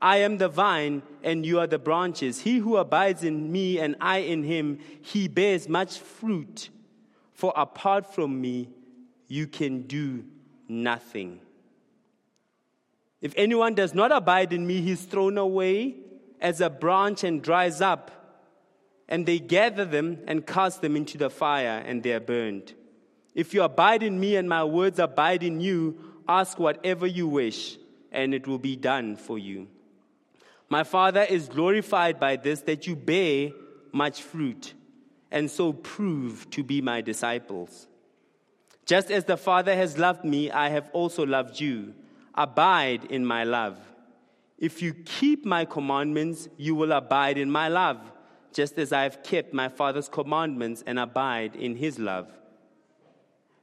I 0.01 0.19
am 0.19 0.37
the 0.37 0.49
vine, 0.49 1.03
and 1.23 1.47
you 1.47 1.59
are 1.61 1.67
the 1.67 1.79
branches. 1.79 2.41
He 2.41 2.59
who 2.59 2.77
abides 2.77 3.25
in 3.25 3.51
me 3.51 3.79
and 3.79 3.97
I 4.01 4.19
in 4.19 4.43
him, 4.43 4.79
he 5.01 5.29
bears 5.29 5.69
much 5.69 5.99
fruit. 5.99 6.69
For 7.33 7.53
apart 7.57 8.15
from 8.15 8.39
me, 8.39 8.69
you 9.29 9.47
can 9.47 9.83
do 9.83 10.25
nothing. 10.69 11.41
If 13.25 13.33
anyone 13.39 13.73
does 13.73 13.95
not 13.95 14.13
abide 14.13 14.53
in 14.53 14.67
me, 14.67 14.83
he's 14.83 15.03
thrown 15.03 15.39
away 15.39 15.95
as 16.43 16.61
a 16.61 16.69
branch 16.69 17.25
and 17.25 17.41
dries 17.41 17.81
up. 17.81 18.11
And 19.09 19.25
they 19.25 19.39
gather 19.39 19.87
them 19.87 20.19
and 20.27 20.47
cast 20.47 20.83
them 20.83 20.95
into 20.95 21.17
the 21.17 21.31
fire, 21.31 21.83
and 21.87 22.03
they 22.03 22.13
are 22.13 22.21
burned. 22.21 22.75
If 23.35 23.55
you 23.55 23.63
abide 23.63 24.03
in 24.03 24.21
me 24.21 24.37
and 24.37 24.47
my 24.47 24.63
words 24.63 24.99
abide 24.99 25.43
in 25.43 25.63
you, 25.63 25.97
ask 26.29 26.59
whatever 26.59 27.07
you 27.07 27.27
wish, 27.27 27.79
and 28.13 28.35
it 28.35 28.47
will 28.47 28.59
be 28.59 28.77
done 28.77 29.17
for 29.17 29.39
you. 29.39 29.69
My 30.69 30.85
Father 30.85 31.23
is 31.23 31.49
glorified 31.49 32.21
by 32.21 32.37
this 32.37 32.61
that 32.63 32.87
you 32.87 32.95
bear 32.95 33.53
much 33.91 34.23
fruit, 34.23 34.75
and 35.31 35.51
so 35.51 35.73
prove 35.73 36.51
to 36.51 36.63
be 36.63 36.83
my 36.83 37.01
disciples. 37.01 37.87
Just 38.85 39.11
as 39.11 39.25
the 39.25 39.39
Father 39.39 39.75
has 39.75 39.97
loved 39.97 40.27
me, 40.27 40.51
I 40.51 40.69
have 40.69 40.91
also 40.93 41.25
loved 41.25 41.59
you. 41.59 41.95
Abide 42.35 43.05
in 43.11 43.25
my 43.25 43.45
love. 43.45 43.79
If 44.59 44.83
you 44.83 44.95
keep 44.95 45.45
my 45.45 45.65
commandments, 45.65 46.49
you 46.57 46.75
will 46.75 46.93
abide 46.93 47.39
in 47.39 47.51
my 47.51 47.69
love, 47.69 47.99
just 48.53 48.79
as 48.79 48.93
I 48.93 49.03
have 49.03 49.23
kept 49.23 49.53
my 49.53 49.69
Father's 49.69 50.09
commandments 50.09 50.83
and 50.87 50.99
abide 50.99 51.57
in 51.57 51.77
his 51.77 51.99
love. 51.99 52.29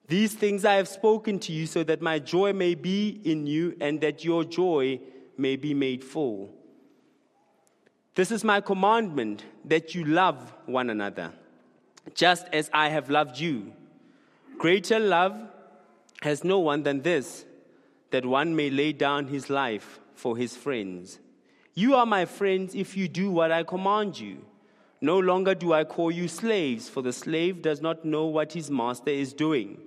These 0.08 0.34
things 0.34 0.66
I 0.66 0.76
have 0.76 0.90
spoken 0.90 1.40
to 1.40 1.54
you 1.54 1.66
so 1.66 1.84
that 1.86 2.02
my 2.02 2.20
joy 2.20 2.52
may 2.52 2.76
be 2.76 3.22
in 3.24 3.48
you 3.48 3.78
and 3.80 4.02
that 4.02 4.26
your 4.26 4.44
joy 4.44 5.00
may 5.38 5.56
be 5.56 5.74
made 5.74 6.04
full. 6.04 6.50
This 8.16 8.30
is 8.32 8.44
my 8.44 8.60
commandment 8.60 9.46
that 9.64 9.96
you 9.96 10.04
love 10.04 10.54
one 10.66 10.90
another, 10.90 11.32
just 12.14 12.46
as 12.52 12.70
I 12.74 12.90
have 12.90 13.10
loved 13.10 13.40
you. 13.40 13.72
Greater 14.58 15.00
love 15.00 15.40
has 16.22 16.44
no 16.44 16.60
one 16.60 16.84
than 16.84 17.02
this, 17.02 17.46
that 18.12 18.26
one 18.26 18.56
may 18.56 18.70
lay 18.70 18.94
down 18.94 19.28
his 19.28 19.50
life 19.50 20.00
for 20.14 20.38
his 20.38 20.56
friends. 20.56 21.20
You 21.74 21.96
are 21.96 22.06
my 22.06 22.26
friends 22.26 22.76
if 22.76 22.96
you 22.96 23.08
do 23.08 23.32
what 23.32 23.52
I 23.52 23.64
command 23.64 24.20
you. 24.20 24.46
No 25.00 25.18
longer 25.18 25.56
do 25.56 25.74
I 25.74 25.84
call 25.84 26.12
you 26.12 26.28
slaves, 26.28 26.88
for 26.88 27.02
the 27.02 27.14
slave 27.14 27.62
does 27.62 27.82
not 27.82 28.06
know 28.06 28.26
what 28.26 28.54
his 28.54 28.70
master 28.70 29.10
is 29.10 29.34
doing. 29.34 29.80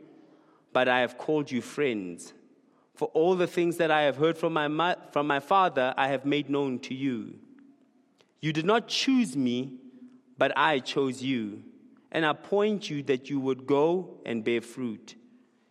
But 0.73 0.89
I 0.89 1.01
have 1.01 1.19
called 1.19 1.53
you 1.53 1.63
friends. 1.63 2.33
For 2.95 3.09
all 3.09 3.37
the 3.37 3.47
things 3.47 3.77
that 3.77 3.91
I 3.91 4.03
have 4.03 4.17
heard 4.17 4.37
from 4.37 4.55
my, 4.55 4.97
from 5.13 5.27
my 5.27 5.41
Father, 5.41 5.95
I 5.97 6.09
have 6.09 6.25
made 6.25 6.51
known 6.51 6.79
to 6.81 6.95
you. 6.95 7.35
You 8.41 8.53
did 8.53 8.65
not 8.65 8.89
choose 8.89 9.37
me, 9.37 9.75
but 10.37 10.53
I 10.57 10.81
chose 10.81 11.23
you, 11.23 11.63
and 12.11 12.25
appoint 12.25 12.91
you 12.91 13.03
that 13.05 13.31
you 13.31 13.39
would 13.41 13.67
go 13.67 14.19
and 14.27 14.43
bear 14.43 14.61
fruit, 14.61 15.15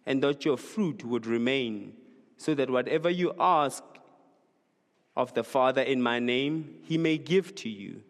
and 0.05 0.23
that 0.23 0.45
your 0.45 0.57
fruit 0.57 1.03
would 1.03 1.25
remain, 1.25 1.93
so 2.43 2.53
that 2.53 2.69
whatever 2.69 3.09
you 3.09 3.33
ask 3.39 3.81
of 5.15 5.33
the 5.33 5.45
Father 5.45 5.81
in 5.81 6.01
my 6.01 6.19
name, 6.19 6.75
he 6.83 6.97
may 6.97 7.17
give 7.17 7.55
to 7.55 7.69
you. 7.69 8.01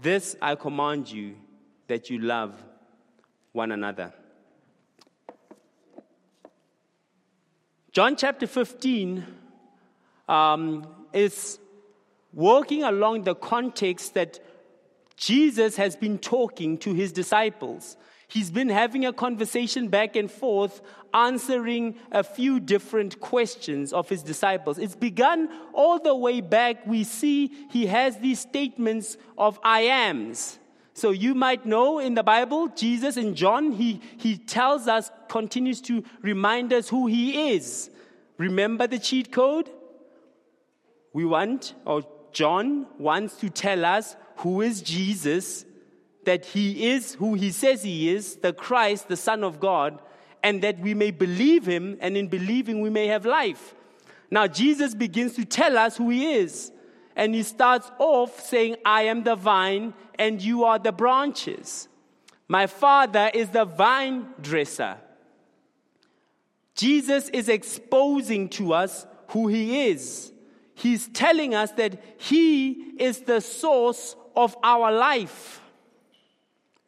This 0.00 0.36
I 0.40 0.54
command 0.54 1.10
you 1.10 1.34
that 1.88 2.08
you 2.08 2.20
love 2.20 2.62
one 3.50 3.72
another. 3.72 4.12
John 7.90 8.14
chapter 8.14 8.46
15 8.46 9.26
um, 10.28 10.86
is 11.12 11.58
working 12.32 12.84
along 12.84 13.24
the 13.24 13.34
context 13.34 14.14
that 14.14 14.38
Jesus 15.16 15.74
has 15.74 15.96
been 15.96 16.18
talking 16.18 16.78
to 16.78 16.94
his 16.94 17.10
disciples. 17.10 17.96
He's 18.30 18.50
been 18.50 18.68
having 18.68 19.04
a 19.04 19.12
conversation 19.12 19.88
back 19.88 20.14
and 20.14 20.30
forth, 20.30 20.82
answering 21.12 21.96
a 22.12 22.22
few 22.22 22.60
different 22.60 23.18
questions 23.18 23.92
of 23.92 24.08
his 24.08 24.22
disciples. 24.22 24.78
It's 24.78 24.94
begun 24.94 25.48
all 25.72 25.98
the 25.98 26.14
way 26.14 26.40
back. 26.40 26.86
We 26.86 27.02
see 27.04 27.50
he 27.70 27.86
has 27.86 28.18
these 28.18 28.38
statements 28.38 29.16
of 29.36 29.58
I 29.64 29.82
ams. 29.82 30.58
So 30.94 31.10
you 31.10 31.34
might 31.34 31.66
know 31.66 31.98
in 31.98 32.14
the 32.14 32.22
Bible, 32.22 32.68
Jesus 32.68 33.16
in 33.16 33.34
John, 33.34 33.72
he, 33.72 34.00
he 34.18 34.36
tells 34.36 34.86
us, 34.86 35.10
continues 35.28 35.80
to 35.82 36.04
remind 36.22 36.72
us 36.72 36.88
who 36.88 37.06
he 37.06 37.52
is. 37.52 37.90
Remember 38.38 38.86
the 38.86 38.98
cheat 38.98 39.32
code? 39.32 39.70
We 41.12 41.24
want, 41.24 41.74
or 41.84 42.02
John 42.32 42.86
wants 42.98 43.36
to 43.38 43.50
tell 43.50 43.84
us 43.84 44.14
who 44.36 44.60
is 44.60 44.82
Jesus 44.82 45.64
that 46.24 46.44
he 46.44 46.90
is 46.90 47.14
who 47.14 47.34
he 47.34 47.50
says 47.50 47.82
he 47.82 48.10
is, 48.10 48.36
the 48.36 48.52
Christ, 48.52 49.08
the 49.08 49.16
Son 49.16 49.42
of 49.42 49.60
God, 49.60 50.00
and 50.42 50.62
that 50.62 50.78
we 50.78 50.94
may 50.94 51.10
believe 51.10 51.66
him, 51.66 51.96
and 52.00 52.16
in 52.16 52.28
believing 52.28 52.80
we 52.80 52.90
may 52.90 53.06
have 53.08 53.26
life. 53.26 53.74
Now, 54.30 54.46
Jesus 54.46 54.94
begins 54.94 55.34
to 55.34 55.44
tell 55.44 55.76
us 55.76 55.96
who 55.96 56.10
he 56.10 56.34
is. 56.34 56.72
And 57.16 57.34
he 57.34 57.42
starts 57.42 57.90
off 57.98 58.40
saying, 58.40 58.76
I 58.84 59.02
am 59.02 59.24
the 59.24 59.34
vine, 59.34 59.92
and 60.18 60.40
you 60.40 60.64
are 60.64 60.78
the 60.78 60.92
branches. 60.92 61.88
My 62.48 62.66
father 62.66 63.30
is 63.34 63.50
the 63.50 63.64
vine 63.64 64.28
dresser. 64.40 64.96
Jesus 66.74 67.28
is 67.28 67.48
exposing 67.48 68.48
to 68.50 68.72
us 68.72 69.06
who 69.28 69.48
he 69.48 69.88
is. 69.88 70.32
He's 70.74 71.08
telling 71.08 71.54
us 71.54 71.72
that 71.72 72.02
he 72.16 72.94
is 72.98 73.20
the 73.20 73.40
source 73.40 74.16
of 74.34 74.56
our 74.62 74.90
life. 74.90 75.60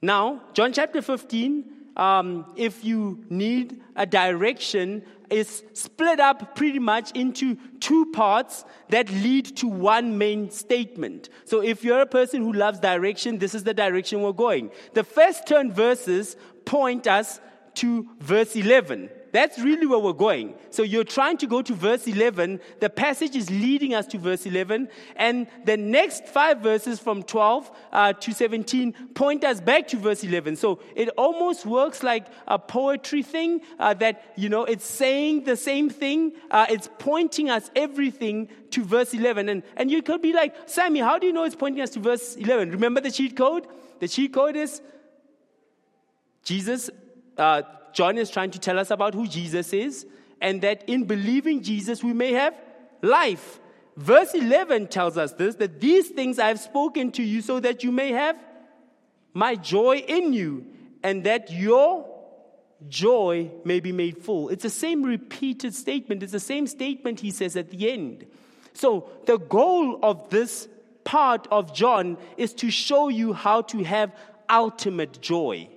Now, 0.03 0.43
John 0.53 0.73
chapter 0.73 1.01
15, 1.01 1.65
um, 1.97 2.53
if 2.57 2.85
you 2.85 3.25
need 3.31 3.81
a 3.95 4.05
direction, 4.05 5.05
is 5.31 5.63
split 5.73 6.19
up 6.19 6.57
pretty 6.57 6.81
much 6.81 7.13
into 7.13 7.57
two 7.79 8.07
parts 8.13 8.65
that 8.89 9.09
lead 9.11 9.57
to 9.59 9.69
one 9.69 10.19
main 10.19 10.51
statement. 10.51 11.29
So 11.45 11.63
if 11.63 11.85
you're 11.85 12.01
a 12.01 12.07
person 12.07 12.43
who 12.43 12.53
loves 12.53 12.81
direction, 12.81 13.39
this 13.39 13.55
is 13.55 13.63
the 13.63 13.75
direction 13.75 14.23
we're 14.23 14.33
going. 14.33 14.73
The 14.93 15.05
first 15.05 15.47
10 15.47 15.73
verses 15.73 16.37
point 16.65 17.07
us 17.07 17.41
to 17.75 18.09
verse 18.19 18.57
11. 18.57 19.09
That's 19.33 19.59
really 19.59 19.87
where 19.87 19.99
we're 19.99 20.13
going. 20.13 20.55
So 20.69 20.83
you're 20.83 21.05
trying 21.05 21.39
to 21.39 21.47
go 21.47 21.63
to 21.63 21.75
verse 21.75 22.07
11. 22.07 22.61
The 22.81 22.91
passage 22.91 23.35
is 23.35 23.51
leading 23.51 23.95
us 23.95 24.07
to 24.09 24.19
verse 24.19 24.45
11. 24.45 24.89
And 25.17 25.47
the 25.65 25.79
next 25.79 26.27
five 26.29 26.61
verses 26.61 27.01
from 27.01 27.23
12 27.23 27.71
uh, 27.93 28.13
to 28.13 28.33
17 28.33 28.93
point 29.15 29.43
us 29.43 29.59
back 29.59 29.89
to 29.89 29.97
verse 29.97 30.23
11. 30.23 30.57
So 30.57 30.81
it 30.95 31.09
almost 31.17 31.65
works 31.65 32.03
like 32.03 32.27
a 32.47 32.59
poetry 32.59 33.23
thing 33.23 33.63
uh, 33.79 33.95
that, 33.95 34.35
you 34.37 34.51
know, 34.51 34.65
it's 34.65 34.85
saying 34.85 35.45
the 35.45 35.57
same 35.57 35.89
thing. 35.89 36.33
Uh, 36.51 36.67
it's 36.69 36.91
pointing 36.99 37.49
us 37.49 37.71
everything 37.75 38.49
to 38.73 38.85
verse 38.85 39.15
11. 39.15 39.49
And, 39.49 39.63
and 39.77 39.91
you 39.91 40.03
could 40.03 40.21
be 40.21 40.35
like, 40.35 40.55
Sammy, 40.67 41.01
how 41.01 41.19
do 41.19 41.27
you 41.27 41.33
know 41.33 41.45
it's 41.45 41.57
pointing 41.57 41.83
us 41.83 41.91
to 41.91 42.01
verse 42.01 42.37
11? 42.37 42.71
Remember 42.71 43.01
the 43.01 43.11
cheat 43.11 43.35
code? 43.35 43.67
The 43.99 44.09
cheat 44.09 44.35
code 44.35 44.57
is 44.57 44.83
Jesus 46.45 46.91
uh, 47.39 47.63
John 47.93 48.19
is 48.19 48.31
trying 48.31 48.51
to 48.53 48.59
tell 48.59 48.79
us 48.79 48.91
about 48.91 49.15
who 49.15 49.27
Jesus 49.27 49.73
is, 49.73 50.07
and 50.41 50.61
that 50.63 50.85
in 50.89 51.05
believing 51.05 51.63
Jesus, 51.63 52.03
we 52.03 52.13
may 52.13 52.33
have 52.33 52.55
life. 53.03 53.61
Verse 53.97 54.35
11 54.35 54.89
tells 54.89 55.19
us 55.19 55.33
this 55.33 55.57
that 55.57 55.81
these 55.81 56.09
things 56.09 56.39
I 56.39 56.49
have 56.49 56.61
spoken 56.61 57.13
to 57.13 57.23
you 57.23 57.43
so 57.43 57.61
that 57.61 57.85
you 57.85 57.93
may 57.93 58.13
have 58.13 58.37
my 59.35 59.55
joy 59.55 59.99
in 59.99 60.33
you, 60.33 60.67
and 61.03 61.25
that 61.25 61.51
your 61.51 62.09
joy 62.89 63.51
may 63.65 63.81
be 63.81 63.93
made 63.93 64.19
full. 64.19 64.49
It's 64.49 64.63
the 64.63 64.71
same 64.71 65.03
repeated 65.03 65.75
statement, 65.75 66.23
it's 66.23 66.33
the 66.33 66.41
same 66.41 66.67
statement 66.67 67.21
he 67.21 67.31
says 67.31 67.57
at 67.57 67.71
the 67.71 67.91
end. 67.91 68.27
So, 68.75 69.11
the 69.27 69.39
goal 69.39 69.99
of 70.03 70.31
this 70.31 70.69
part 71.05 71.47
of 71.51 71.75
John 71.75 72.17
is 72.37 72.55
to 72.55 72.71
show 72.71 73.09
you 73.09 73.33
how 73.33 73.63
to 73.63 73.83
have 73.85 74.15
ultimate 74.49 75.21
joy. 75.21 75.69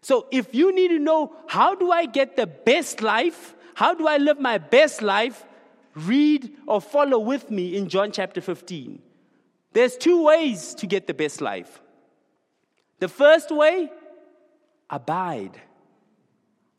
So 0.00 0.26
if 0.30 0.54
you 0.54 0.74
need 0.74 0.88
to 0.88 0.98
know 0.98 1.34
how 1.48 1.74
do 1.74 1.90
I 1.90 2.06
get 2.06 2.36
the 2.36 2.46
best 2.46 3.02
life, 3.02 3.54
how 3.74 3.94
do 3.94 4.06
I 4.06 4.16
live 4.16 4.40
my 4.40 4.58
best 4.58 5.02
life, 5.02 5.44
read 5.94 6.52
or 6.66 6.80
follow 6.80 7.18
with 7.18 7.50
me 7.50 7.76
in 7.76 7.88
John 7.88 8.12
chapter 8.12 8.40
15. 8.40 9.00
There's 9.72 9.96
two 9.96 10.22
ways 10.22 10.74
to 10.76 10.86
get 10.86 11.06
the 11.06 11.14
best 11.14 11.40
life. 11.40 11.80
The 13.00 13.08
first 13.08 13.50
way, 13.50 13.90
abide. 14.90 15.60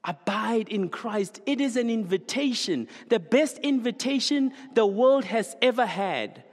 Abide 0.03 0.69
in 0.69 0.89
Christ. 0.89 1.41
It 1.45 1.61
is 1.61 1.75
an 1.75 1.89
invitation, 1.89 2.87
the 3.09 3.19
best 3.19 3.57
invitation 3.59 4.53
the 4.73 4.85
world 4.85 5.25
has 5.25 5.55
ever 5.61 5.85
had. 5.85 6.43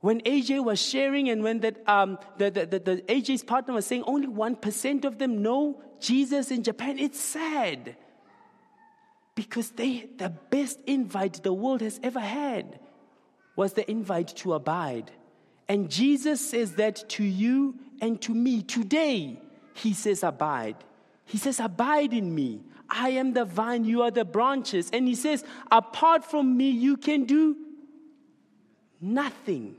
When 0.00 0.20
AJ 0.22 0.62
was 0.64 0.80
sharing, 0.80 1.28
and 1.28 1.42
when 1.42 1.60
that, 1.60 1.86
um, 1.88 2.18
the, 2.38 2.50
the, 2.50 2.66
the, 2.66 2.78
the 2.78 2.96
AJ's 3.08 3.42
partner 3.42 3.74
was 3.74 3.86
saying 3.86 4.04
only 4.06 4.28
1% 4.28 5.04
of 5.04 5.18
them 5.18 5.42
know 5.42 5.82
Jesus 6.00 6.50
in 6.50 6.62
Japan, 6.62 6.98
it's 6.98 7.18
sad. 7.18 7.96
Because 9.34 9.70
they, 9.70 10.08
the 10.16 10.30
best 10.30 10.80
invite 10.86 11.42
the 11.42 11.52
world 11.52 11.80
has 11.80 11.98
ever 12.02 12.20
had. 12.20 12.78
was 13.56 13.72
the 13.72 13.90
invite 13.90 14.28
to 14.36 14.52
abide. 14.52 15.10
And 15.68 15.90
Jesus 15.90 16.46
says 16.46 16.74
that 16.74 17.08
to 17.10 17.24
you 17.24 17.74
and 18.00 18.20
to 18.22 18.34
me 18.34 18.62
today. 18.62 19.40
He 19.74 19.94
says, 19.94 20.22
Abide. 20.22 20.76
He 21.24 21.38
says, 21.38 21.58
Abide 21.58 22.12
in 22.12 22.34
me. 22.34 22.60
I 22.88 23.10
am 23.10 23.32
the 23.32 23.44
vine, 23.44 23.84
you 23.84 24.02
are 24.02 24.12
the 24.12 24.24
branches. 24.24 24.90
And 24.92 25.08
he 25.08 25.14
says, 25.14 25.44
Apart 25.72 26.24
from 26.24 26.56
me, 26.56 26.70
you 26.70 26.96
can 26.96 27.24
do 27.24 27.56
nothing. 29.00 29.76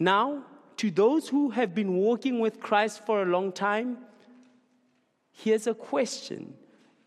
Now, 0.00 0.44
to 0.78 0.90
those 0.90 1.28
who 1.28 1.50
have 1.50 1.74
been 1.74 1.94
walking 1.94 2.40
with 2.40 2.58
Christ 2.58 3.04
for 3.04 3.22
a 3.22 3.26
long 3.26 3.52
time, 3.52 3.98
here's 5.30 5.66
a 5.66 5.74
question 5.74 6.54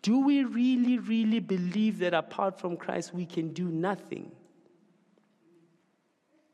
Do 0.03 0.19
we 0.19 0.43
really, 0.43 0.99
really 0.99 1.39
believe 1.39 1.97
that 1.99 2.13
apart 2.13 2.59
from 2.59 2.77
Christ 2.77 3.13
we 3.13 3.25
can 3.25 3.51
do 3.51 3.65
nothing? 3.65 4.31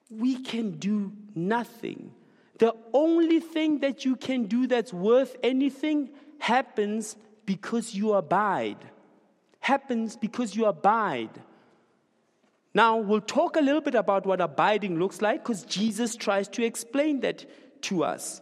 We 0.09 0.37
can 0.37 0.71
do 0.79 1.11
nothing. 1.35 2.13
The 2.57 2.73
only 2.93 3.41
thing 3.41 3.79
that 3.79 4.05
you 4.05 4.15
can 4.15 4.45
do 4.45 4.65
that's 4.65 4.93
worth 4.93 5.35
anything 5.43 6.09
happens 6.39 7.15
because 7.45 7.93
you 7.93 8.13
abide. 8.13 8.77
Happens 9.59 10.15
because 10.15 10.55
you 10.55 10.65
abide. 10.65 11.41
Now, 12.73 12.97
we'll 12.97 13.21
talk 13.21 13.55
a 13.55 13.61
little 13.61 13.81
bit 13.81 13.95
about 13.95 14.25
what 14.25 14.41
abiding 14.41 14.99
looks 14.99 15.21
like 15.21 15.43
because 15.43 15.63
Jesus 15.63 16.15
tries 16.15 16.47
to 16.49 16.63
explain 16.63 17.21
that 17.21 17.45
to 17.83 18.03
us. 18.03 18.41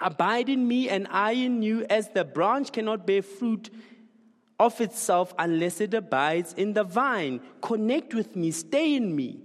Abide 0.00 0.48
in 0.48 0.68
me 0.68 0.88
and 0.88 1.08
I 1.10 1.32
in 1.32 1.62
you, 1.62 1.84
as 1.90 2.10
the 2.10 2.24
branch 2.24 2.70
cannot 2.70 3.06
bear 3.06 3.22
fruit 3.22 3.70
of 4.60 4.80
itself 4.80 5.34
unless 5.38 5.80
it 5.80 5.92
abides 5.94 6.52
in 6.52 6.72
the 6.72 6.84
vine. 6.84 7.40
Connect 7.60 8.14
with 8.14 8.36
me, 8.36 8.52
stay 8.52 8.94
in 8.94 9.14
me. 9.14 9.40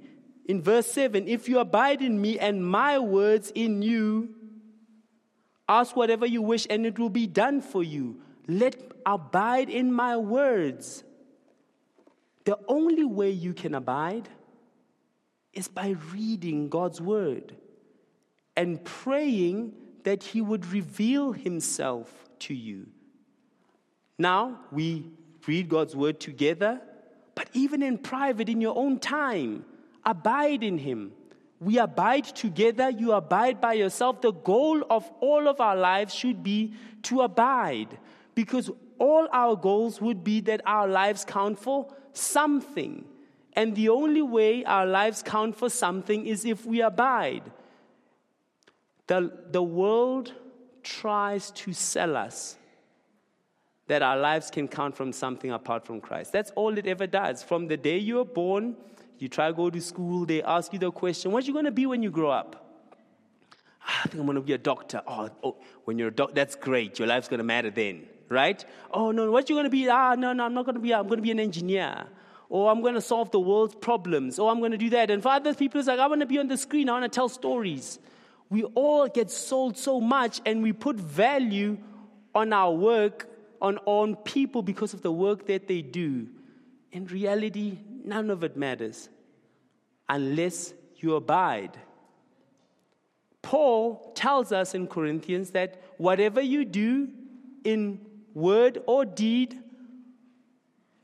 In 0.46 0.62
verse 0.62 0.92
7, 0.92 1.28
if 1.28 1.50
you 1.50 1.60
abide 1.60 2.02
in 2.02 2.20
me 2.20 2.38
and 2.38 2.66
my 2.66 3.00
words 3.00 3.52
in 3.56 3.82
you, 3.82 4.36
ask 5.68 5.96
whatever 5.96 6.26
you 6.26 6.42
wish 6.42 6.68
and 6.70 6.86
it 6.86 7.00
will 7.00 7.10
be 7.10 7.28
done 7.28 7.62
for 7.62 7.82
you. 7.82 8.22
Let 8.48 8.76
abide 9.06 9.70
in 9.70 9.94
my 9.94 10.18
words. 10.18 11.04
The 12.46 12.60
only 12.68 13.06
way 13.06 13.32
you 13.32 13.54
can 13.54 13.74
abide 13.74 14.28
is 15.54 15.68
by 15.68 15.96
reading 16.14 16.70
God's 16.70 17.00
word 17.00 17.56
and 18.56 18.84
praying 18.84 19.74
that 20.04 20.24
He 20.24 20.42
would 20.42 20.66
reveal 20.66 21.32
Himself 21.32 22.12
to 22.40 22.54
you. 22.54 22.88
Now, 24.18 24.60
we 24.72 25.12
read 25.48 25.70
God's 25.70 25.96
word 25.96 26.20
together, 26.20 26.82
but 27.36 27.50
even 27.54 27.82
in 27.82 27.98
private, 27.98 28.50
in 28.50 28.62
your 28.62 28.78
own 28.78 29.00
time, 29.00 29.66
abide 30.06 30.64
in 30.64 30.78
Him. 30.78 31.14
We 31.60 31.78
abide 31.78 32.26
together, 32.26 32.90
you 32.90 33.14
abide 33.14 33.62
by 33.62 33.74
yourself. 33.74 34.22
The 34.22 34.34
goal 34.34 34.84
of 34.90 35.10
all 35.22 35.48
of 35.48 35.62
our 35.62 35.78
lives 35.78 36.14
should 36.14 36.44
be 36.44 36.74
to 37.04 37.22
abide 37.22 37.98
because 38.36 38.70
all 39.00 39.28
our 39.32 39.56
goals 39.56 40.02
would 40.02 40.24
be 40.24 40.42
that 40.42 40.62
our 40.66 40.88
lives 40.88 41.24
count 41.24 41.58
for 41.58 41.88
something. 42.14 43.06
And 43.54 43.76
the 43.76 43.90
only 43.90 44.22
way 44.22 44.64
our 44.64 44.86
lives 44.86 45.22
count 45.22 45.56
for 45.56 45.70
something 45.70 46.26
is 46.26 46.46
if 46.46 46.66
we 46.66 46.82
abide. 46.82 47.44
The, 49.08 49.32
the 49.52 49.62
world 49.62 50.34
tries 50.82 51.52
to 51.52 51.74
sell 51.74 52.16
us 52.16 52.58
that 53.88 54.02
our 54.02 54.18
lives 54.18 54.50
can 54.50 54.68
count 54.68 54.96
from 54.96 55.12
something 55.12 55.52
apart 55.52 55.86
from 55.86 56.00
Christ. 56.00 56.32
That's 56.32 56.52
all 56.52 56.78
it 56.78 56.88
ever 56.88 57.06
does. 57.06 57.44
From 57.44 57.68
the 57.68 57.78
day 57.78 57.98
you 57.98 58.16
were 58.16 58.26
born, 58.26 58.76
you 59.20 59.28
try 59.28 59.48
to 59.48 59.54
go 59.54 59.70
to 59.70 59.82
school, 59.82 60.26
they 60.26 60.42
ask 60.42 60.74
you 60.74 60.80
the 60.80 60.92
question, 60.92 61.32
what 61.32 61.44
are 61.44 61.48
you 61.48 61.54
going 61.54 61.66
to 61.66 61.72
be 61.72 61.86
when 61.86 62.02
you 62.02 62.10
grow 62.10 62.32
up? 62.32 62.82
Ah, 63.86 64.02
I 64.06 64.08
think 64.08 64.22
I'm 64.22 64.26
going 64.26 64.36
to 64.36 64.42
be 64.42 64.54
a 64.54 64.58
doctor. 64.58 65.02
Oh, 65.06 65.30
oh 65.44 65.58
when 65.84 66.00
you're 66.00 66.08
a 66.08 66.12
doctor, 66.12 66.34
that's 66.34 66.56
great. 66.56 66.98
Your 66.98 67.08
life's 67.08 67.28
going 67.28 67.40
to 67.40 67.44
matter 67.44 67.70
then 67.70 68.08
right? 68.30 68.64
Oh, 68.92 69.12
no, 69.12 69.32
what 69.32 69.50
you 69.50 69.56
going 69.56 69.66
to 69.66 69.70
be? 69.70 69.90
Ah, 69.90 70.16
no, 70.16 70.34
no, 70.34 70.46
I'm 70.46 70.54
not 70.54 70.66
going 70.66 70.76
to 70.76 70.82
be, 70.82 70.94
I'm 70.94 71.08
going 71.08 71.18
to 71.18 71.24
be 71.24 71.32
an 71.32 71.40
engineer. 71.40 72.06
Or 72.50 72.72
I'm 72.72 72.82
going 72.82 72.94
to 72.94 73.02
solve 73.02 73.32
the 73.32 73.40
world's 73.40 73.76
problems. 73.76 74.38
Or 74.38 74.52
I'm 74.52 74.60
going 74.60 74.72
to 74.72 74.78
do 74.78 74.90
that. 74.92 75.10
And 75.10 75.24
for 75.24 75.30
other 75.30 75.54
people, 75.54 75.80
it's 75.80 75.88
like, 75.88 76.00
I 76.00 76.08
want 76.08 76.22
to 76.22 76.28
be 76.28 76.38
on 76.38 76.48
the 76.48 76.58
screen. 76.58 76.90
I 76.90 76.94
want 76.94 77.04
to 77.04 77.16
tell 77.16 77.30
stories. 77.30 78.00
We 78.50 78.64
all 78.64 79.08
get 79.08 79.32
sold 79.32 79.78
so 79.78 80.00
much 80.00 80.40
and 80.46 80.62
we 80.62 80.74
put 80.74 80.98
value 80.98 81.78
on 82.36 82.54
our 82.54 82.72
work, 82.72 83.28
on, 83.62 83.80
on 83.86 84.16
people 84.18 84.62
because 84.62 84.94
of 84.94 85.02
the 85.02 85.12
work 85.12 85.48
that 85.48 85.68
they 85.68 85.82
do. 85.82 86.28
In 86.92 87.08
reality, 87.08 87.80
none 88.04 88.30
of 88.30 88.44
it 88.44 88.56
matters 88.56 89.10
unless 90.08 90.74
you 90.98 91.16
abide. 91.16 91.78
Paul 93.42 94.14
tells 94.16 94.52
us 94.52 94.74
in 94.74 94.88
Corinthians 94.88 95.52
that 95.52 95.82
whatever 95.98 96.42
you 96.42 96.66
do 96.66 97.10
in 97.64 98.00
word 98.34 98.82
or 98.86 99.06
deed, 99.06 99.60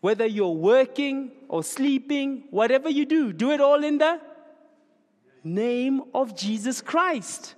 whether 0.01 0.25
you're 0.25 0.55
working 0.55 1.31
or 1.47 1.63
sleeping, 1.63 2.45
whatever 2.51 2.89
you 2.89 3.05
do, 3.05 3.33
do 3.33 3.51
it 3.51 3.61
all 3.61 3.83
in 3.83 3.97
the 3.97 4.19
name 5.43 6.01
of 6.13 6.35
Jesus 6.35 6.81
Christ. 6.81 7.55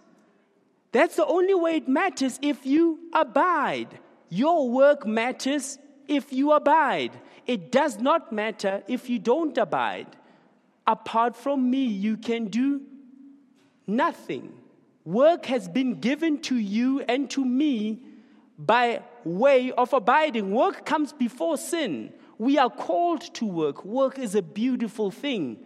That's 0.92 1.16
the 1.16 1.26
only 1.26 1.54
way 1.54 1.78
it 1.78 1.88
matters 1.88 2.40
if 2.42 2.66
you 2.66 3.00
abide. 3.14 4.00
Your 4.30 4.70
work 4.70 5.06
matters 5.06 5.78
if 6.08 6.34
you 6.34 6.52
abide. 6.52 7.12
It 7.48 7.72
does 7.72 8.00
not 8.00 8.32
matter 8.32 8.84
if 8.88 9.10
you 9.10 9.20
don't 9.20 9.58
abide. 9.58 10.08
Apart 10.86 11.36
from 11.36 11.70
me, 11.70 11.86
you 11.86 12.18
can 12.18 12.48
do 12.48 12.82
nothing. 13.88 14.54
Work 15.06 15.46
has 15.46 15.68
been 15.68 16.00
given 16.00 16.40
to 16.42 16.56
you 16.56 17.02
and 17.02 17.30
to 17.32 17.44
me 17.44 18.00
by 18.58 19.02
way 19.26 19.72
of 19.72 19.94
abiding. 19.94 20.52
Work 20.52 20.86
comes 20.86 21.14
before 21.14 21.58
sin. 21.58 22.14
We 22.38 22.58
are 22.58 22.70
called 22.70 23.22
to 23.36 23.46
work. 23.46 23.86
Work 23.86 24.18
is 24.20 24.36
a 24.36 24.42
beautiful 24.42 25.12
thing 25.12 25.64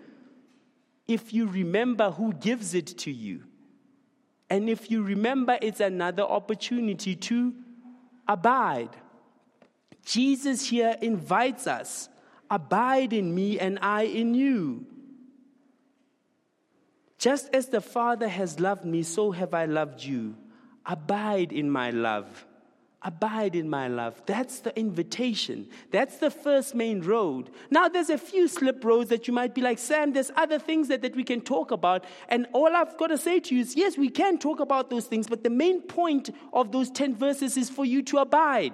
if 1.08 1.34
you 1.34 1.48
remember 1.48 2.12
who 2.12 2.34
gives 2.34 2.74
it 2.74 2.88
to 3.00 3.12
you. 3.12 3.44
And 4.50 4.70
if 4.70 4.92
you 4.92 5.04
remember, 5.04 5.58
it's 5.62 5.80
another 5.80 6.24
opportunity 6.24 7.16
to 7.16 7.54
abide. 8.28 8.90
Jesus 10.04 10.70
here 10.70 10.96
invites 11.02 11.68
us 11.68 12.10
abide 12.50 13.14
in 13.14 13.34
me 13.34 13.60
and 13.60 13.80
I 13.82 14.04
in 14.04 14.34
you. 14.34 14.86
Just 17.18 17.54
as 17.54 17.70
the 17.70 17.82
Father 17.82 18.28
has 18.28 18.60
loved 18.60 18.86
me, 18.86 19.04
so 19.04 19.32
have 19.32 19.54
I 19.54 19.66
loved 19.66 20.04
you. 20.04 20.36
Abide 20.86 21.52
in 21.52 21.70
my 21.70 21.90
love. 21.90 22.46
Abide 23.06 23.56
in 23.56 23.70
my 23.70 23.88
love. 23.88 24.20
That's 24.26 24.62
the 24.62 24.76
invitation. 24.78 25.68
That's 25.92 26.18
the 26.18 26.32
first 26.32 26.74
main 26.74 27.02
road. 27.02 27.52
Now, 27.70 27.88
there's 27.88 28.10
a 28.10 28.18
few 28.18 28.48
slip 28.48 28.84
roads 28.84 29.12
that 29.12 29.28
you 29.28 29.34
might 29.34 29.54
be 29.54 29.62
like, 29.62 29.78
Sam, 29.78 30.12
there's 30.12 30.32
other 30.36 30.58
things 30.58 30.88
that, 30.88 31.04
that 31.04 31.16
we 31.16 31.24
can 31.24 31.42
talk 31.42 31.70
about. 31.70 32.04
And 32.30 32.48
all 32.52 32.76
I've 32.76 32.98
got 32.98 33.08
to 33.08 33.18
say 33.20 33.40
to 33.42 33.54
you 33.54 33.62
is, 33.62 33.76
yes, 33.76 33.96
we 33.96 34.10
can 34.10 34.40
talk 34.40 34.60
about 34.60 34.90
those 34.90 35.06
things, 35.06 35.28
but 35.28 35.44
the 35.44 35.52
main 35.52 35.84
point 35.84 36.32
of 36.52 36.72
those 36.72 36.90
10 36.90 37.16
verses 37.16 37.58
is 37.58 37.70
for 37.70 37.86
you 37.86 38.02
to 38.02 38.18
abide. 38.18 38.74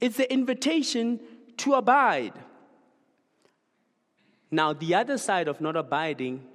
It's 0.00 0.16
the 0.16 0.32
invitation 0.32 1.20
to 1.58 1.74
abide. 1.74 2.32
Now, 4.50 4.72
the 4.72 4.94
other 4.94 5.18
side 5.18 5.48
of 5.48 5.60
not 5.60 5.76
abiding 5.76 6.46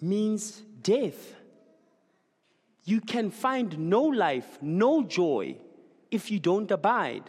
means 0.00 0.62
death. 0.80 1.34
You 2.88 3.02
can 3.02 3.30
find 3.30 3.78
no 3.78 4.02
life, 4.02 4.56
no 4.62 5.02
joy 5.02 5.56
if 6.10 6.30
you 6.30 6.38
don't 6.38 6.70
abide. 6.70 7.24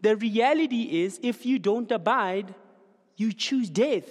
The 0.00 0.14
reality 0.14 1.02
is, 1.02 1.18
if 1.20 1.44
you 1.44 1.58
don't 1.58 1.90
abide, 1.90 2.54
you 3.16 3.32
choose 3.32 3.68
death. 3.68 4.08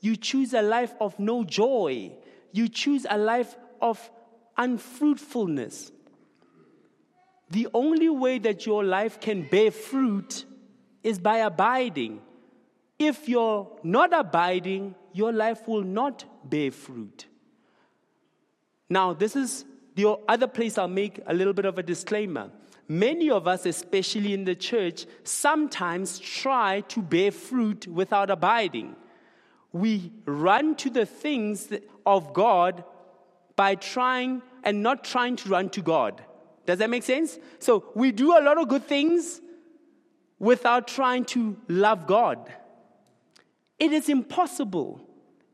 You 0.00 0.14
choose 0.14 0.54
a 0.54 0.62
life 0.62 0.94
of 1.00 1.18
no 1.18 1.42
joy. 1.42 2.12
You 2.52 2.68
choose 2.68 3.04
a 3.10 3.18
life 3.18 3.56
of 3.82 3.98
unfruitfulness. 4.56 5.90
The 7.50 7.66
only 7.74 8.08
way 8.08 8.38
that 8.38 8.64
your 8.64 8.84
life 8.84 9.18
can 9.18 9.48
bear 9.48 9.72
fruit 9.72 10.44
is 11.02 11.18
by 11.18 11.38
abiding. 11.38 12.20
If 12.96 13.28
you're 13.28 13.68
not 13.82 14.12
abiding, 14.12 14.94
your 15.12 15.32
life 15.32 15.66
will 15.66 15.82
not 15.82 16.24
bear 16.48 16.70
fruit. 16.70 17.26
Now, 18.88 19.12
this 19.12 19.34
is 19.34 19.64
the 19.96 20.16
other 20.28 20.46
place 20.46 20.78
I'll 20.78 20.88
make 20.88 21.20
a 21.26 21.34
little 21.34 21.54
bit 21.54 21.64
of 21.64 21.78
a 21.78 21.82
disclaimer. 21.82 22.50
Many 22.86 23.30
of 23.30 23.48
us, 23.48 23.66
especially 23.66 24.32
in 24.32 24.44
the 24.44 24.54
church, 24.54 25.06
sometimes 25.24 26.18
try 26.18 26.82
to 26.82 27.02
bear 27.02 27.32
fruit 27.32 27.88
without 27.88 28.30
abiding. 28.30 28.94
We 29.72 30.12
run 30.24 30.76
to 30.76 30.90
the 30.90 31.06
things 31.06 31.72
of 32.04 32.32
God 32.32 32.84
by 33.56 33.74
trying 33.74 34.42
and 34.62 34.82
not 34.82 35.02
trying 35.02 35.36
to 35.36 35.48
run 35.48 35.70
to 35.70 35.82
God. 35.82 36.22
Does 36.66 36.78
that 36.78 36.90
make 36.90 37.02
sense? 37.02 37.38
So 37.58 37.86
we 37.94 38.12
do 38.12 38.38
a 38.38 38.42
lot 38.42 38.58
of 38.58 38.68
good 38.68 38.84
things 38.84 39.40
without 40.38 40.86
trying 40.86 41.24
to 41.24 41.56
love 41.68 42.06
God. 42.06 42.52
It 43.78 43.92
is 43.92 44.08
impossible. 44.08 45.00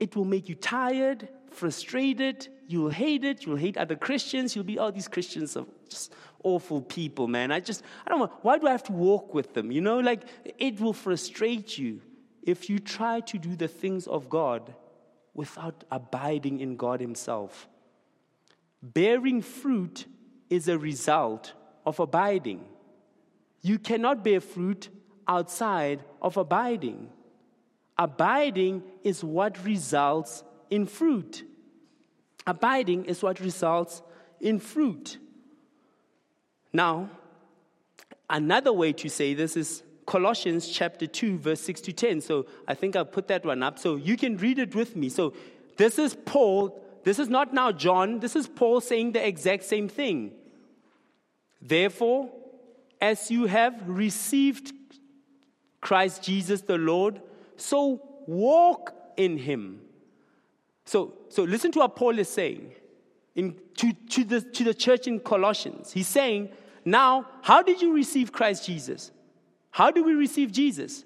It 0.00 0.16
will 0.16 0.24
make 0.24 0.48
you 0.48 0.56
tired, 0.56 1.28
frustrated. 1.50 2.48
You'll 2.66 2.90
hate 2.90 3.24
it. 3.24 3.44
You'll 3.44 3.56
hate 3.56 3.76
other 3.76 3.96
Christians. 3.96 4.54
You'll 4.54 4.64
be, 4.64 4.78
oh, 4.78 4.90
these 4.90 5.08
Christians 5.08 5.56
are 5.56 5.66
just 5.88 6.12
awful 6.42 6.80
people, 6.80 7.28
man. 7.28 7.52
I 7.52 7.60
just, 7.60 7.82
I 8.06 8.10
don't 8.10 8.20
know. 8.20 8.32
Why 8.42 8.58
do 8.58 8.66
I 8.66 8.70
have 8.70 8.84
to 8.84 8.92
walk 8.92 9.34
with 9.34 9.54
them? 9.54 9.70
You 9.70 9.80
know, 9.80 9.98
like 10.00 10.22
it 10.58 10.80
will 10.80 10.92
frustrate 10.92 11.78
you 11.78 12.00
if 12.42 12.68
you 12.68 12.78
try 12.78 13.20
to 13.20 13.38
do 13.38 13.56
the 13.56 13.68
things 13.68 14.06
of 14.06 14.28
God 14.28 14.74
without 15.34 15.84
abiding 15.90 16.60
in 16.60 16.76
God 16.76 17.00
Himself. 17.00 17.68
Bearing 18.82 19.42
fruit 19.42 20.06
is 20.50 20.68
a 20.68 20.78
result 20.78 21.52
of 21.86 22.00
abiding. 22.00 22.64
You 23.62 23.78
cannot 23.78 24.24
bear 24.24 24.40
fruit 24.40 24.88
outside 25.26 26.02
of 26.20 26.36
abiding. 26.36 27.08
Abiding 27.96 28.82
is 29.04 29.22
what 29.22 29.64
results 29.64 30.42
in 30.68 30.86
fruit. 30.86 31.44
Abiding 32.46 33.04
is 33.04 33.22
what 33.22 33.40
results 33.40 34.02
in 34.40 34.58
fruit. 34.58 35.18
Now, 36.72 37.10
another 38.28 38.72
way 38.72 38.92
to 38.94 39.08
say 39.08 39.34
this 39.34 39.56
is 39.56 39.82
Colossians 40.06 40.68
chapter 40.68 41.06
2, 41.06 41.38
verse 41.38 41.60
6 41.60 41.80
to 41.82 41.92
10. 41.92 42.20
So 42.20 42.46
I 42.66 42.74
think 42.74 42.96
I'll 42.96 43.04
put 43.04 43.28
that 43.28 43.44
one 43.44 43.62
up 43.62 43.78
so 43.78 43.96
you 43.96 44.16
can 44.16 44.36
read 44.36 44.58
it 44.58 44.74
with 44.74 44.96
me. 44.96 45.08
So 45.08 45.34
this 45.76 45.98
is 45.98 46.16
Paul. 46.24 46.82
This 47.04 47.18
is 47.18 47.28
not 47.28 47.52
now 47.54 47.72
John. 47.72 48.20
This 48.20 48.36
is 48.36 48.48
Paul 48.48 48.80
saying 48.80 49.12
the 49.12 49.26
exact 49.26 49.64
same 49.64 49.88
thing. 49.88 50.32
Therefore, 51.60 52.30
as 53.00 53.30
you 53.30 53.46
have 53.46 53.88
received 53.88 54.72
Christ 55.80 56.22
Jesus 56.22 56.62
the 56.62 56.78
Lord, 56.78 57.20
so 57.56 58.02
walk 58.26 58.94
in 59.16 59.38
him. 59.38 59.80
So, 60.84 61.14
so 61.28 61.44
listen 61.44 61.72
to 61.72 61.80
what 61.80 61.96
Paul 61.96 62.18
is 62.18 62.28
saying 62.28 62.72
in, 63.34 63.56
to, 63.76 63.92
to, 63.92 64.24
the, 64.24 64.40
to 64.40 64.64
the 64.64 64.74
church 64.74 65.06
in 65.06 65.20
Colossians. 65.20 65.92
He's 65.92 66.08
saying, 66.08 66.50
now, 66.84 67.26
how 67.42 67.62
did 67.62 67.80
you 67.80 67.92
receive 67.92 68.32
Christ 68.32 68.66
Jesus? 68.66 69.10
How 69.70 69.90
do 69.90 70.02
we 70.04 70.12
receive 70.12 70.52
Jesus? 70.52 71.04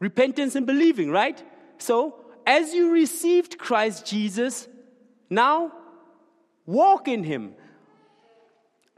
Repentance 0.00 0.56
and 0.56 0.66
believing, 0.66 1.10
right? 1.10 1.42
So, 1.78 2.16
as 2.46 2.74
you 2.74 2.92
received 2.92 3.58
Christ 3.58 4.04
Jesus, 4.04 4.66
now 5.30 5.72
walk 6.66 7.06
in 7.06 7.22
him. 7.22 7.54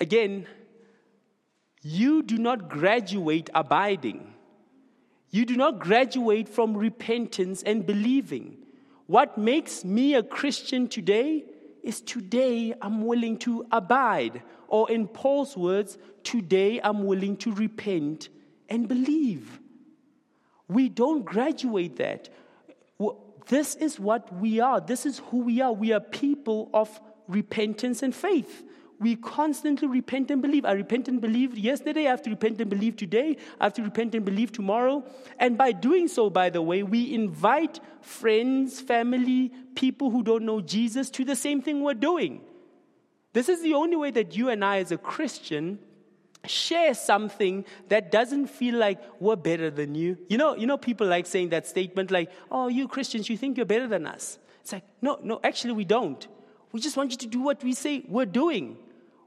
Again, 0.00 0.46
you 1.82 2.22
do 2.22 2.38
not 2.38 2.70
graduate 2.70 3.50
abiding. 3.54 4.32
You 5.30 5.44
do 5.44 5.56
not 5.56 5.78
graduate 5.78 6.48
from 6.48 6.76
repentance 6.76 7.62
and 7.62 7.84
believing. 7.84 8.63
What 9.06 9.36
makes 9.36 9.84
me 9.84 10.14
a 10.14 10.22
Christian 10.22 10.88
today 10.88 11.44
is 11.82 12.00
today 12.00 12.74
I'm 12.80 13.02
willing 13.02 13.38
to 13.40 13.66
abide. 13.70 14.42
Or, 14.68 14.90
in 14.90 15.06
Paul's 15.06 15.56
words, 15.56 15.98
today 16.22 16.80
I'm 16.82 17.04
willing 17.04 17.36
to 17.38 17.52
repent 17.52 18.28
and 18.68 18.88
believe. 18.88 19.60
We 20.68 20.88
don't 20.88 21.24
graduate 21.24 21.96
that. 21.96 22.30
This 23.46 23.74
is 23.74 24.00
what 24.00 24.34
we 24.34 24.60
are. 24.60 24.80
This 24.80 25.04
is 25.04 25.20
who 25.30 25.40
we 25.40 25.60
are. 25.60 25.72
We 25.72 25.92
are 25.92 26.00
people 26.00 26.70
of 26.72 26.88
repentance 27.28 28.02
and 28.02 28.14
faith. 28.14 28.64
We 29.00 29.16
constantly 29.16 29.88
repent 29.88 30.30
and 30.30 30.40
believe. 30.40 30.64
I 30.64 30.72
repent 30.72 31.08
and 31.08 31.20
believed 31.20 31.58
yesterday. 31.58 32.06
I 32.06 32.10
have 32.10 32.22
to 32.22 32.30
repent 32.30 32.60
and 32.60 32.70
believe 32.70 32.96
today. 32.96 33.36
I 33.60 33.64
have 33.64 33.74
to 33.74 33.82
repent 33.82 34.14
and 34.14 34.24
believe 34.24 34.52
tomorrow. 34.52 35.04
And 35.38 35.58
by 35.58 35.72
doing 35.72 36.08
so, 36.08 36.30
by 36.30 36.50
the 36.50 36.62
way, 36.62 36.82
we 36.82 37.12
invite 37.12 37.80
friends, 38.00 38.80
family, 38.80 39.52
people 39.74 40.10
who 40.10 40.22
don't 40.22 40.44
know 40.44 40.60
Jesus 40.60 41.10
to 41.10 41.24
the 41.24 41.36
same 41.36 41.60
thing 41.60 41.82
we're 41.82 41.94
doing. 41.94 42.40
This 43.32 43.48
is 43.48 43.62
the 43.62 43.74
only 43.74 43.96
way 43.96 44.10
that 44.12 44.36
you 44.36 44.48
and 44.48 44.64
I, 44.64 44.78
as 44.78 44.92
a 44.92 44.98
Christian, 44.98 45.80
share 46.46 46.94
something 46.94 47.64
that 47.88 48.12
doesn't 48.12 48.46
feel 48.46 48.76
like 48.76 49.00
we're 49.20 49.36
better 49.36 49.70
than 49.70 49.94
you. 49.94 50.18
You 50.28 50.38
know, 50.38 50.54
you 50.56 50.66
know, 50.66 50.76
people 50.76 51.06
like 51.06 51.26
saying 51.26 51.48
that 51.48 51.66
statement 51.66 52.10
like, 52.10 52.30
oh, 52.50 52.68
you 52.68 52.86
Christians, 52.86 53.28
you 53.28 53.36
think 53.36 53.56
you're 53.56 53.66
better 53.66 53.88
than 53.88 54.06
us. 54.06 54.38
It's 54.60 54.72
like, 54.72 54.84
no, 55.02 55.18
no, 55.22 55.40
actually, 55.42 55.72
we 55.72 55.84
don't. 55.84 56.26
We 56.74 56.80
just 56.80 56.96
want 56.96 57.12
you 57.12 57.16
to 57.18 57.28
do 57.28 57.40
what 57.40 57.62
we 57.62 57.72
say 57.72 58.04
we're 58.08 58.26
doing. 58.26 58.76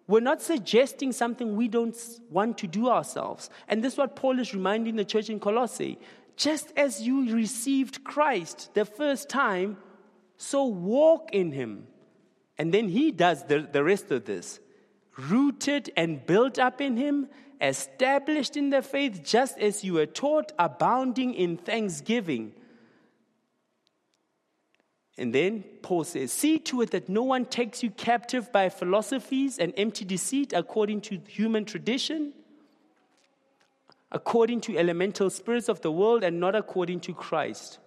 We're 0.06 0.20
not 0.20 0.42
suggesting 0.42 1.14
something 1.14 1.56
we 1.56 1.70
don't 1.70 1.98
want 2.30 2.58
to 2.58 2.68
do 2.68 2.90
ourselves. 2.90 3.50
And 3.70 3.82
this 3.82 3.94
is 3.94 3.98
what 3.98 4.18
Paul 4.18 4.38
is 4.40 4.54
reminding 4.54 4.98
the 4.98 5.06
church 5.06 5.30
in 5.30 5.40
Colossae. 5.40 5.98
Just 6.36 6.74
as 6.76 7.02
you 7.02 7.34
received 7.34 8.04
Christ 8.04 8.74
the 8.74 8.84
first 8.84 9.30
time, 9.30 9.78
so 10.36 10.66
walk 10.66 11.30
in 11.32 11.54
him. 11.54 11.88
And 12.58 12.74
then 12.74 12.90
he 12.90 13.12
does 13.12 13.46
the, 13.46 13.66
the 13.72 13.82
rest 13.82 14.12
of 14.12 14.26
this 14.26 14.60
rooted 15.18 15.90
and 15.96 16.26
built 16.26 16.60
up 16.60 16.82
in 16.82 16.98
Him, 16.98 17.30
established 17.62 18.58
in 18.58 18.72
the 18.72 18.82
faith, 18.82 19.24
just 19.24 19.58
as 19.58 19.84
you 19.86 19.94
were 19.94 20.06
taught, 20.06 20.52
abounding 20.60 21.34
in 21.34 21.56
thanksgiving. 21.56 22.54
And 25.18 25.34
then 25.34 25.64
Paul 25.82 26.04
says, 26.04 26.32
See 26.32 26.60
to 26.60 26.82
it 26.82 26.92
that 26.92 27.10
no 27.10 27.24
one 27.24 27.46
takes 27.46 27.82
you 27.82 27.90
captive 27.90 28.52
by 28.52 28.70
philosophies 28.70 29.58
and 29.58 29.74
empty 29.76 30.06
deceit 30.06 30.54
according 30.54 31.02
to 31.02 31.20
human 31.28 31.66
tradition, 31.66 32.34
according 34.12 34.62
to 34.62 34.78
elemental 34.78 35.30
spirits 35.30 35.70
of 35.70 35.82
the 35.82 35.92
world, 35.92 36.24
and 36.24 36.40
not 36.40 36.56
according 36.56 37.00
to 37.02 37.14
Christ. 37.14 37.80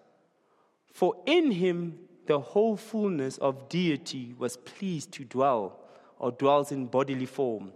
For 0.93 1.15
in 1.25 1.53
him 1.53 2.01
the 2.27 2.41
whole 2.41 2.77
fullness 2.77 3.39
of 3.39 3.69
deity 3.69 4.35
was 4.37 4.57
pleased 4.57 5.13
to 5.13 5.25
dwell 5.25 5.79
or 6.19 6.33
dwells 6.33 6.73
in 6.73 6.87
bodily 6.87 7.27
form. 7.27 7.73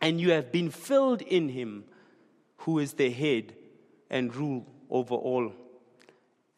And 0.00 0.20
you 0.20 0.32
have 0.32 0.52
been 0.52 0.70
filled 0.70 1.22
in 1.22 1.48
him, 1.48 1.84
who 2.58 2.78
is 2.78 2.94
the 2.94 3.10
head 3.10 3.54
and 4.10 4.34
rule 4.34 4.66
over 4.90 5.14
all. 5.14 5.52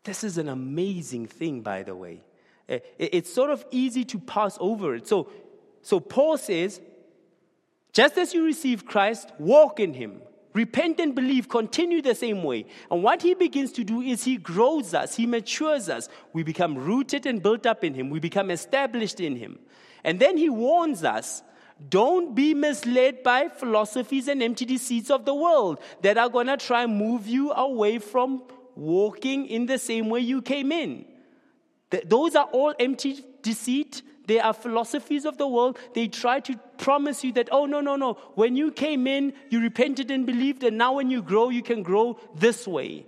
This 0.05 0.24
is 0.24 0.38
an 0.38 0.48
amazing 0.48 1.26
thing, 1.26 1.61
by 1.61 1.83
the 1.83 1.94
way. 1.94 2.22
Eh, 2.70 2.78
it's 2.98 3.33
sort 3.33 3.50
of 3.50 3.64
easy 3.70 4.04
to 4.04 4.18
pass 4.18 4.56
over 4.61 4.94
it. 4.94 5.09
So, 5.09 5.28
so 5.83 6.00
Paul 6.00 6.38
says, 6.38 6.80
just 7.92 8.16
as 8.16 8.33
you 8.33 8.44
receive 8.44 8.87
Christ, 8.87 9.33
walk 9.38 9.80
in 9.80 9.92
him. 9.94 10.22
Repent 10.52 10.98
and 10.98 11.14
believe, 11.14 11.48
continue 11.48 12.02
the 12.02 12.14
same 12.14 12.42
way. 12.42 12.66
And 12.90 13.02
what 13.02 13.22
he 13.22 13.35
begins 13.35 13.70
to 13.72 13.85
do 13.85 14.00
is 14.00 14.24
he 14.24 14.37
grows 14.37 14.94
us, 14.94 15.14
he 15.14 15.26
matures 15.26 15.88
us. 15.88 16.09
We 16.33 16.42
become 16.42 16.76
rooted 16.76 17.24
and 17.26 17.42
built 17.42 17.66
up 17.66 17.85
in 17.85 17.94
him, 17.94 18.11
we 18.11 18.20
become 18.20 18.50
established 18.50 19.20
in 19.20 19.37
him. 19.37 19.59
And 20.02 20.18
then 20.18 20.37
he 20.37 20.48
warns 20.48 21.04
us 21.04 21.42
don't 21.88 22.35
be 22.35 22.52
misled 22.52 23.22
by 23.22 23.48
philosophies 23.48 24.28
and 24.28 24.42
empty 24.42 24.66
deceits 24.66 25.11
of 25.11 25.24
the 25.24 25.35
world 25.35 25.80
that 26.02 26.18
are 26.18 26.28
going 26.28 26.48
to 26.48 26.59
try 26.59 26.83
and 26.83 26.96
move 26.96 27.26
you 27.26 27.52
away 27.52 27.98
from 27.98 28.42
walking 28.76 29.46
in 29.46 29.66
the 29.66 29.78
same 29.78 30.11
way 30.11 30.20
you 30.20 30.42
came 30.42 30.72
in. 30.72 31.06
Those 32.05 32.37
are 32.37 32.46
all 32.46 32.74
empty 32.79 33.24
deceit. 33.42 34.03
They 34.26 34.38
are 34.38 34.53
philosophies 34.53 35.24
of 35.24 35.38
the 35.38 35.48
world. 35.48 35.79
They 35.94 36.07
try 36.07 36.40
to 36.40 36.57
promise 36.79 37.24
you 37.24 37.33
that, 37.33 37.48
oh, 37.50 37.66
no, 37.66 37.81
no, 37.81 37.96
no. 37.96 38.14
When 38.35 38.55
you 38.55 38.70
came 38.70 39.07
in, 39.07 39.33
you 39.48 39.61
repented 39.61 40.11
and 40.11 40.24
believed, 40.24 40.62
and 40.62 40.79
now 40.79 40.94
when 40.94 41.11
you 41.11 41.20
grow, 41.20 41.48
you 41.48 41.62
can 41.62 41.83
grow 41.83 42.18
this 42.35 42.66
way. 42.68 43.07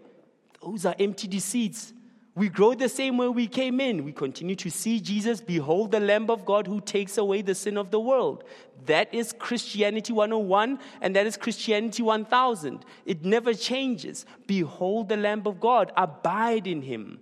Those 0.60 0.84
are 0.84 0.96
empty 0.98 1.28
deceits. 1.28 1.92
We 2.34 2.48
grow 2.48 2.72
the 2.74 2.88
same 2.88 3.18
way 3.18 3.28
we 3.28 3.46
came 3.46 3.78
in. 3.78 4.04
We 4.04 4.12
continue 4.12 4.56
to 4.56 4.70
see 4.70 5.00
Jesus, 5.00 5.40
behold 5.40 5.90
the 5.90 6.00
Lamb 6.00 6.30
of 6.30 6.46
God 6.46 6.66
who 6.66 6.80
takes 6.80 7.18
away 7.18 7.42
the 7.42 7.54
sin 7.54 7.76
of 7.76 7.90
the 7.90 8.00
world. 8.00 8.44
That 8.86 9.12
is 9.12 9.32
Christianity 9.32 10.12
101, 10.12 10.78
and 11.02 11.14
that 11.14 11.26
is 11.26 11.36
Christianity 11.36 12.02
1000. 12.02 12.84
It 13.04 13.24
never 13.24 13.52
changes. 13.52 14.24
Behold 14.46 15.10
the 15.10 15.16
Lamb 15.18 15.42
of 15.44 15.60
God, 15.60 15.92
abide 15.96 16.66
in 16.66 16.82
him. 16.82 17.20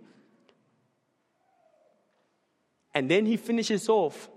And 2.94 3.10
then 3.10 3.26
he 3.26 3.36
finishes 3.36 3.88
off 3.88 4.28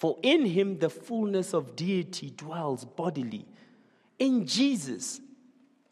For 0.00 0.16
in 0.22 0.46
him 0.46 0.78
the 0.78 0.88
fullness 0.88 1.52
of 1.52 1.76
deity 1.76 2.30
dwells 2.30 2.84
bodily. 2.84 3.46
In 4.18 4.46
Jesus, 4.46 5.20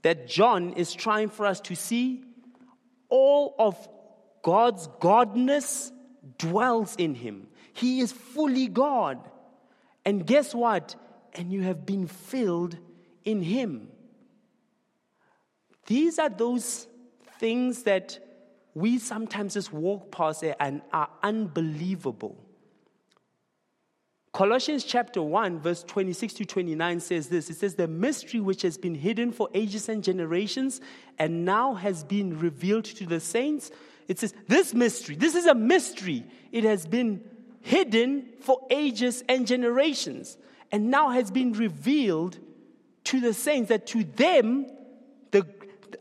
that 0.03 0.29
John 0.29 0.72
is 0.74 0.94
trying 0.94 1.29
for 1.29 1.44
us 1.44 1.61
to 1.62 1.74
see, 1.74 2.24
all 3.09 3.55
of 3.59 3.88
God's 4.42 4.88
godness 5.01 5.90
dwells 6.38 6.94
in 6.96 7.14
him. 7.14 7.48
He 7.72 8.01
is 8.01 8.12
fully 8.12 8.68
God. 8.68 9.18
And 10.05 10.27
guess 10.27 10.55
what? 10.55 10.94
And 11.35 11.53
you 11.53 11.62
have 11.62 11.85
been 11.85 12.07
filled 12.07 12.79
in 13.24 13.42
him. 13.42 13.88
These 15.87 16.18
are 16.18 16.29
those 16.29 16.87
things 17.38 17.83
that 17.83 18.20
we 18.79 18.99
sometimes 18.99 19.55
just 19.55 19.73
walk 19.73 20.11
past 20.11 20.43
it 20.43 20.57
and 20.61 20.83
are 20.93 21.09
unbelievable. 21.23 22.37
Colossians 24.33 24.85
chapter 24.85 25.23
1, 25.23 25.59
verse 25.59 25.83
26 25.83 26.35
to 26.35 26.45
29 26.45 27.01
says 27.01 27.29
this 27.29 27.51
It 27.51 27.57
says, 27.57 27.75
The 27.75 27.88
mystery 27.88 28.41
which 28.41 28.62
has 28.62 28.79
been 28.79 28.95
hidden 28.95 29.33
for 29.33 29.49
ages 29.55 29.88
and 29.88 30.05
generations 30.05 30.81
and 31.19 31.45
now 31.45 31.75
has 31.75 32.05
been 32.05 32.38
revealed 32.38 32.85
to 32.85 33.07
the 33.07 33.21
saints. 33.21 33.71
It 34.07 34.19
says, 34.19 34.35
This 34.47 34.75
mystery, 34.75 35.17
this 35.17 35.35
is 35.35 35.47
a 35.47 35.55
mystery. 35.55 36.25
It 36.53 36.64
has 36.64 36.87
been 36.87 37.23
hidden 37.62 38.29
for 38.41 38.67
ages 38.71 39.25
and 39.29 39.47
generations 39.47 40.38
and 40.71 40.91
now 40.91 41.11
has 41.11 41.31
been 41.31 41.53
revealed 41.53 42.38
to 43.05 43.21
the 43.21 43.33
saints 43.33 43.71
that 43.71 43.87
to 43.88 44.05
them, 44.05 44.67
the, 45.31 45.47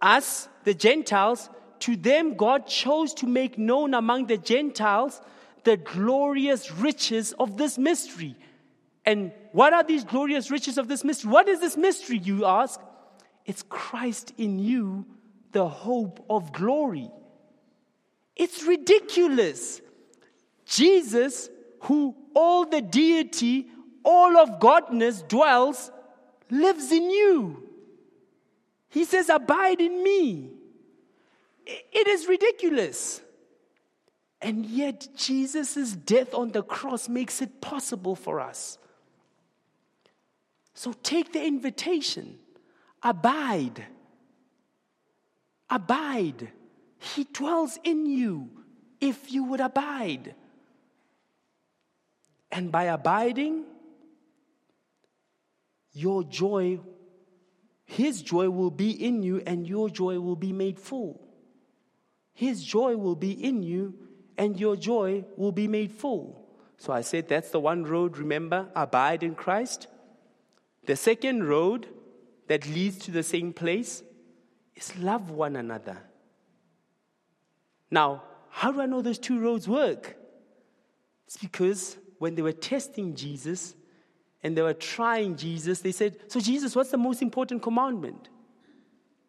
us, 0.02 0.48
the 0.64 0.74
Gentiles, 0.74 1.50
to 1.82 1.96
them 1.96 2.36
God 2.36 2.68
chose 2.68 3.14
to 3.16 3.28
make 3.28 3.58
known 3.58 3.94
among 3.94 4.28
the 4.28 4.38
Gentiles 4.38 5.22
the 5.64 5.78
glorious 5.78 6.72
riches 6.72 7.34
of 7.34 7.58
this 7.58 7.78
mystery. 7.78 8.36
And 9.06 9.32
what 9.52 9.74
are 9.74 9.84
these 9.84 10.04
glorious 10.04 10.52
riches 10.52 10.78
of 10.78 10.88
this 10.88 11.04
mystery? 11.04 11.32
What 11.32 11.48
is 11.48 11.60
this 11.60 11.78
mystery, 11.78 12.18
you 12.18 12.46
ask? 12.46 12.80
It's 13.46 13.64
Christ 13.64 14.34
in 14.38 14.60
you, 14.60 15.06
the 15.52 15.68
hope 15.68 16.26
of 16.30 16.52
glory. 16.52 17.10
It's 18.36 18.64
ridiculous. 18.64 19.82
Jesus, 20.66 21.50
who 21.82 22.16
all 22.34 22.66
the 22.66 22.82
deity, 22.82 23.68
all 24.04 24.38
of 24.38 24.60
Godness 24.60 25.28
dwells, 25.28 25.92
lives 26.50 26.92
in 26.92 27.10
you. 27.10 27.64
He 28.90 29.06
says, 29.06 29.30
Abide 29.30 29.82
in 29.82 30.04
me. 30.04 30.52
It 31.68 32.08
is 32.08 32.28
ridiculous. 32.28 33.22
And 34.42 34.66
yet, 34.66 35.08
Jesus' 35.16 35.94
death 35.94 36.34
on 36.34 36.52
the 36.52 36.64
cross 36.64 37.10
makes 37.10 37.42
it 37.42 37.60
possible 37.60 38.16
for 38.16 38.40
us. 38.40 38.78
So 40.74 40.94
take 41.04 41.34
the 41.34 41.44
invitation, 41.44 42.38
abide. 43.02 43.84
Abide. 45.70 46.52
He 47.00 47.26
dwells 47.26 47.80
in 47.84 48.06
you 48.06 48.50
if 49.02 49.32
you 49.32 49.44
would 49.46 49.60
abide. 49.60 50.36
And 52.52 52.72
by 52.72 52.86
abiding, 52.86 53.66
your 55.92 56.24
joy, 56.24 56.80
His 57.86 58.22
joy 58.22 58.50
will 58.50 58.72
be 58.72 58.92
in 58.92 59.24
you, 59.24 59.42
and 59.46 59.68
your 59.68 59.90
joy 59.90 60.20
will 60.20 60.36
be 60.36 60.54
made 60.54 60.80
full. 60.80 61.27
His 62.38 62.64
joy 62.64 62.96
will 62.98 63.16
be 63.16 63.32
in 63.32 63.64
you, 63.64 63.96
and 64.38 64.60
your 64.60 64.76
joy 64.76 65.26
will 65.38 65.52
be 65.52 65.68
made 65.68 65.92
full. 65.92 66.48
So 66.78 66.94
I 66.94 67.02
said 67.02 67.28
that's 67.28 67.50
the 67.50 67.60
one 67.60 67.84
road, 67.84 68.16
remember, 68.16 68.70
abide 68.76 69.24
in 69.24 69.34
Christ. 69.34 69.88
The 70.86 70.96
second 70.96 71.46
road 71.46 71.88
that 72.48 72.68
leads 72.68 73.00
to 73.00 73.12
the 73.12 73.24
same 73.24 73.54
place 73.54 74.04
is 74.76 74.96
love 75.00 75.32
one 75.32 75.56
another. 75.56 75.98
Now, 77.90 78.22
how 78.52 78.72
do 78.72 78.82
I 78.82 78.86
know 78.86 79.02
those 79.02 79.18
two 79.18 79.40
roads 79.40 79.68
work? 79.68 80.16
It's 81.26 81.38
because 81.38 81.98
when 82.20 82.36
they 82.36 82.44
were 82.44 82.52
testing 82.52 83.16
Jesus 83.16 83.74
and 84.44 84.56
they 84.56 84.62
were 84.62 84.76
trying 84.76 85.38
Jesus, 85.38 85.82
they 85.82 85.92
said, 85.92 86.18
So, 86.28 86.40
Jesus, 86.40 86.76
what's 86.76 86.92
the 86.92 87.00
most 87.00 87.24
important 87.24 87.64
commandment? 87.64 88.30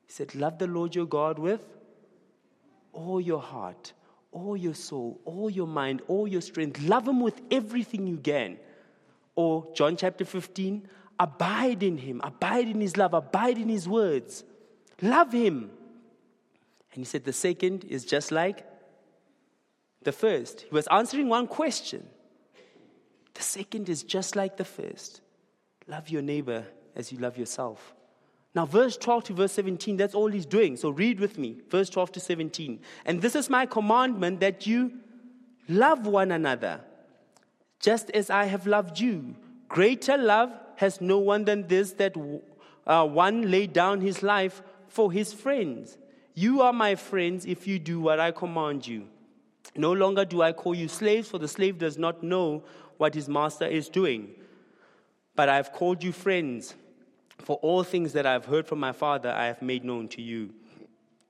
He 0.05 0.13
said, 0.13 0.35
Love 0.35 0.59
the 0.59 0.67
Lord 0.67 0.95
your 0.95 1.07
God 1.07 1.39
with 1.39 1.63
all 2.93 3.21
your 3.21 3.41
heart, 3.41 3.93
all 4.33 4.57
your 4.57 4.75
soul, 4.75 5.21
all 5.25 5.51
your 5.51 5.67
mind, 5.67 6.03
all 6.09 6.27
your 6.27 6.41
strength. 6.41 6.81
Love 6.83 7.09
Him 7.09 7.21
with 7.21 7.41
everything 7.51 8.07
you 8.07 8.19
can. 8.19 8.59
Or 9.35 9.69
John 9.75 9.97
chapter 9.97 10.25
15, 10.25 10.89
abide 11.19 11.83
in 11.83 11.99
Him, 11.99 12.21
abide 12.25 12.69
in 12.69 12.81
His 12.81 12.97
love, 12.97 13.15
abide 13.15 13.59
in 13.59 13.69
His 13.69 13.89
words. 13.89 14.45
Love 15.01 15.33
Him. 15.33 15.71
And 16.93 17.01
He 17.01 17.05
said 17.05 17.25
the 17.25 17.33
second 17.33 17.85
is 17.85 18.05
just 18.05 18.33
like 18.33 18.67
the 20.03 20.13
first. 20.13 20.63
He 20.63 20.75
was 20.75 20.87
answering 20.89 21.29
one 21.29 21.47
question. 21.47 22.07
The 23.35 23.43
second 23.43 23.89
is 23.89 24.03
just 24.03 24.35
like 24.35 24.57
the 24.57 24.65
first 24.65 25.21
love 25.89 26.11
your 26.11 26.23
neighbor 26.23 26.67
as 26.95 27.11
you 27.11 27.19
love 27.19 27.39
yourself. 27.39 27.95
Now, 28.55 28.67
verse 28.67 28.97
12 28.97 29.25
to 29.25 29.33
verse 29.35 29.53
17, 29.53 29.97
that's 29.97 30.15
all 30.15 30.29
he's 30.29 30.47
doing. 30.47 30.77
So 30.77 30.91
read 30.91 31.21
with 31.21 31.39
me, 31.39 31.59
verse 31.69 31.91
12 31.91 32.13
to 32.13 32.21
17. 32.21 32.81
And 33.05 33.21
this 33.21 33.37
is 33.37 33.51
my 33.51 33.67
commandment 33.67 34.41
that 34.41 34.67
you 34.67 34.93
love 35.69 36.07
one 36.07 36.33
another, 36.33 36.81
just 37.79 38.11
as 38.11 38.31
I 38.31 38.45
have 38.45 38.67
loved 38.67 38.99
you. 38.99 39.37
Greater 39.69 40.17
love 40.17 40.51
has 40.77 41.01
no 41.01 41.19
one 41.19 41.45
than 41.45 41.69
this, 41.69 41.93
that 41.95 42.17
uh, 42.87 43.07
one 43.07 43.51
laid 43.51 43.73
down 43.73 44.01
his 44.01 44.23
life 44.23 44.63
for 44.89 45.13
his 45.13 45.33
friends. 45.33 45.99
You 46.35 46.63
are 46.63 46.73
my 46.73 46.95
friends 46.95 47.45
if 47.45 47.67
you 47.67 47.79
do 47.79 48.01
what 48.01 48.19
I 48.19 48.31
command 48.31 48.87
you. 48.87 49.09
No 49.77 49.93
longer 49.93 50.25
do 50.25 50.41
I 50.41 50.53
call 50.53 50.75
you 50.75 50.89
slaves, 50.89 51.29
for 51.29 51.39
the 51.39 51.49
slave 51.49 51.79
does 51.79 51.99
not 51.99 52.23
know 52.23 52.65
what 52.97 53.15
his 53.15 53.29
master 53.29 53.67
is 53.67 53.89
doing. 53.89 54.31
But 55.37 55.49
I 55.49 55.57
have 55.57 55.73
called 55.73 56.03
you 56.03 56.13
friends. 56.13 56.75
For 57.39 57.57
all 57.57 57.83
things 57.83 58.13
that 58.13 58.27
I 58.27 58.33
have 58.33 58.45
heard 58.45 58.67
from 58.67 58.81
my 58.81 58.93
Father, 58.93 59.31
I 59.31 59.47
have 59.47 59.63
made 59.63 59.85
known 59.85 60.09
to 60.09 60.23
you. 60.23 60.55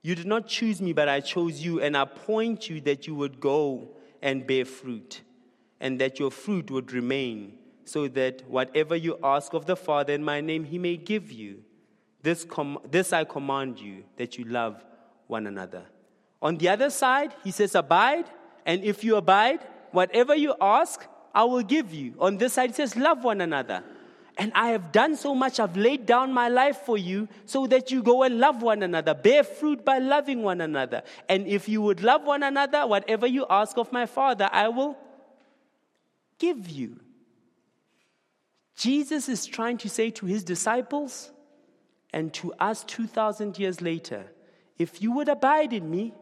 You 0.03 0.15
did 0.15 0.27
not 0.27 0.47
choose 0.47 0.81
me, 0.81 0.93
but 0.93 1.09
I 1.09 1.21
chose 1.21 1.61
you 1.61 1.81
and 1.81 1.97
appoint 1.97 2.69
you 2.69 2.81
that 2.83 3.07
you 3.07 3.15
would 3.15 3.41
go 3.41 3.89
and 4.23 4.47
bear 4.47 4.65
fruit, 4.65 5.23
and 5.81 6.01
that 6.01 6.19
your 6.19 6.31
fruit 6.31 6.71
would 6.71 6.93
remain, 6.93 7.59
so 7.85 8.09
that 8.09 8.43
whatever 8.49 8.97
you 8.97 9.19
ask 9.23 9.53
of 9.55 9.67
the 9.67 9.77
Father 9.77 10.13
in 10.13 10.25
my 10.25 10.41
name, 10.41 10.65
he 10.65 10.79
may 10.79 10.97
give 10.97 11.31
you. 11.31 11.63
This, 12.23 12.45
com- 12.45 12.79
this 12.91 13.13
I 13.13 13.25
command 13.25 13.79
you, 13.79 14.05
that 14.17 14.39
you 14.39 14.45
love 14.45 14.85
one 15.27 15.47
another. 15.47 15.85
On 16.43 16.57
the 16.57 16.69
other 16.69 16.91
side, 16.91 17.35
he 17.45 17.51
says, 17.51 17.75
Abide, 17.75 18.27
and 18.67 18.83
if 18.85 19.05
you 19.05 19.17
abide, 19.17 19.61
whatever 19.93 20.35
you 20.35 20.55
ask, 20.61 21.07
I 21.35 21.45
will 21.45 21.63
give 21.63 21.93
you. 21.93 22.15
On 22.19 22.37
this 22.37 22.55
side, 22.55 22.71
he 22.71 22.75
says, 22.75 22.97
Love 22.97 23.25
one 23.25 23.41
another. 23.41 23.83
And 24.39 24.53
I 24.55 24.69
have 24.69 24.93
done 24.93 25.17
so 25.17 25.35
much, 25.35 25.59
I've 25.59 25.77
laid 25.77 26.07
down 26.07 26.33
my 26.33 26.49
life 26.49 26.83
for 26.87 26.97
you 26.97 27.29
so 27.45 27.67
that 27.67 27.91
you 27.91 28.05
go 28.05 28.23
and 28.23 28.39
love 28.39 28.63
one 28.63 28.85
another, 28.85 29.13
bear 29.13 29.43
fruit 29.43 29.85
by 29.85 29.99
loving 29.99 30.45
one 30.45 30.61
another. 30.61 31.03
And 31.29 31.47
if 31.49 31.69
you 31.69 31.83
would 31.83 32.05
love 32.05 32.25
one 32.25 32.45
another, 32.45 32.87
whatever 32.87 33.27
you 33.27 33.47
ask 33.51 33.77
of 33.77 33.91
my 33.91 34.07
Father, 34.07 34.49
I 34.53 34.69
will 34.69 34.97
give 36.39 36.69
you. 36.69 37.01
Jesus 38.77 39.29
is 39.29 39.45
trying 39.45 39.77
to 39.79 39.89
say 39.89 40.11
to 40.11 40.27
his 40.27 40.45
disciples 40.45 41.33
and 42.13 42.33
to 42.35 42.53
us 42.61 42.85
2,000 42.85 43.59
years 43.59 43.81
later 43.81 44.25
if 44.79 45.03
you 45.03 45.11
would 45.13 45.29
abide 45.29 45.73
in 45.73 45.91
me, 45.91 46.15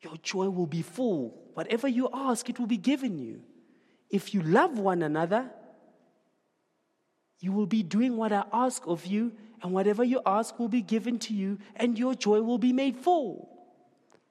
your 0.00 0.16
joy 0.22 0.48
will 0.48 0.66
be 0.66 0.82
full. 0.82 1.40
Whatever 1.54 1.86
you 1.86 2.08
ask, 2.12 2.50
it 2.50 2.58
will 2.58 2.66
be 2.66 2.76
given 2.76 3.18
you. 3.18 3.42
If 4.10 4.34
you 4.34 4.42
love 4.42 4.78
one 4.78 5.02
another, 5.02 5.50
you 7.40 7.52
will 7.52 7.66
be 7.66 7.82
doing 7.82 8.16
what 8.16 8.32
I 8.32 8.44
ask 8.52 8.86
of 8.86 9.06
you, 9.06 9.32
and 9.62 9.72
whatever 9.72 10.04
you 10.04 10.20
ask 10.26 10.58
will 10.58 10.68
be 10.68 10.82
given 10.82 11.18
to 11.20 11.34
you, 11.34 11.58
and 11.76 11.98
your 11.98 12.14
joy 12.14 12.40
will 12.42 12.58
be 12.58 12.72
made 12.72 12.96
full. 12.96 13.48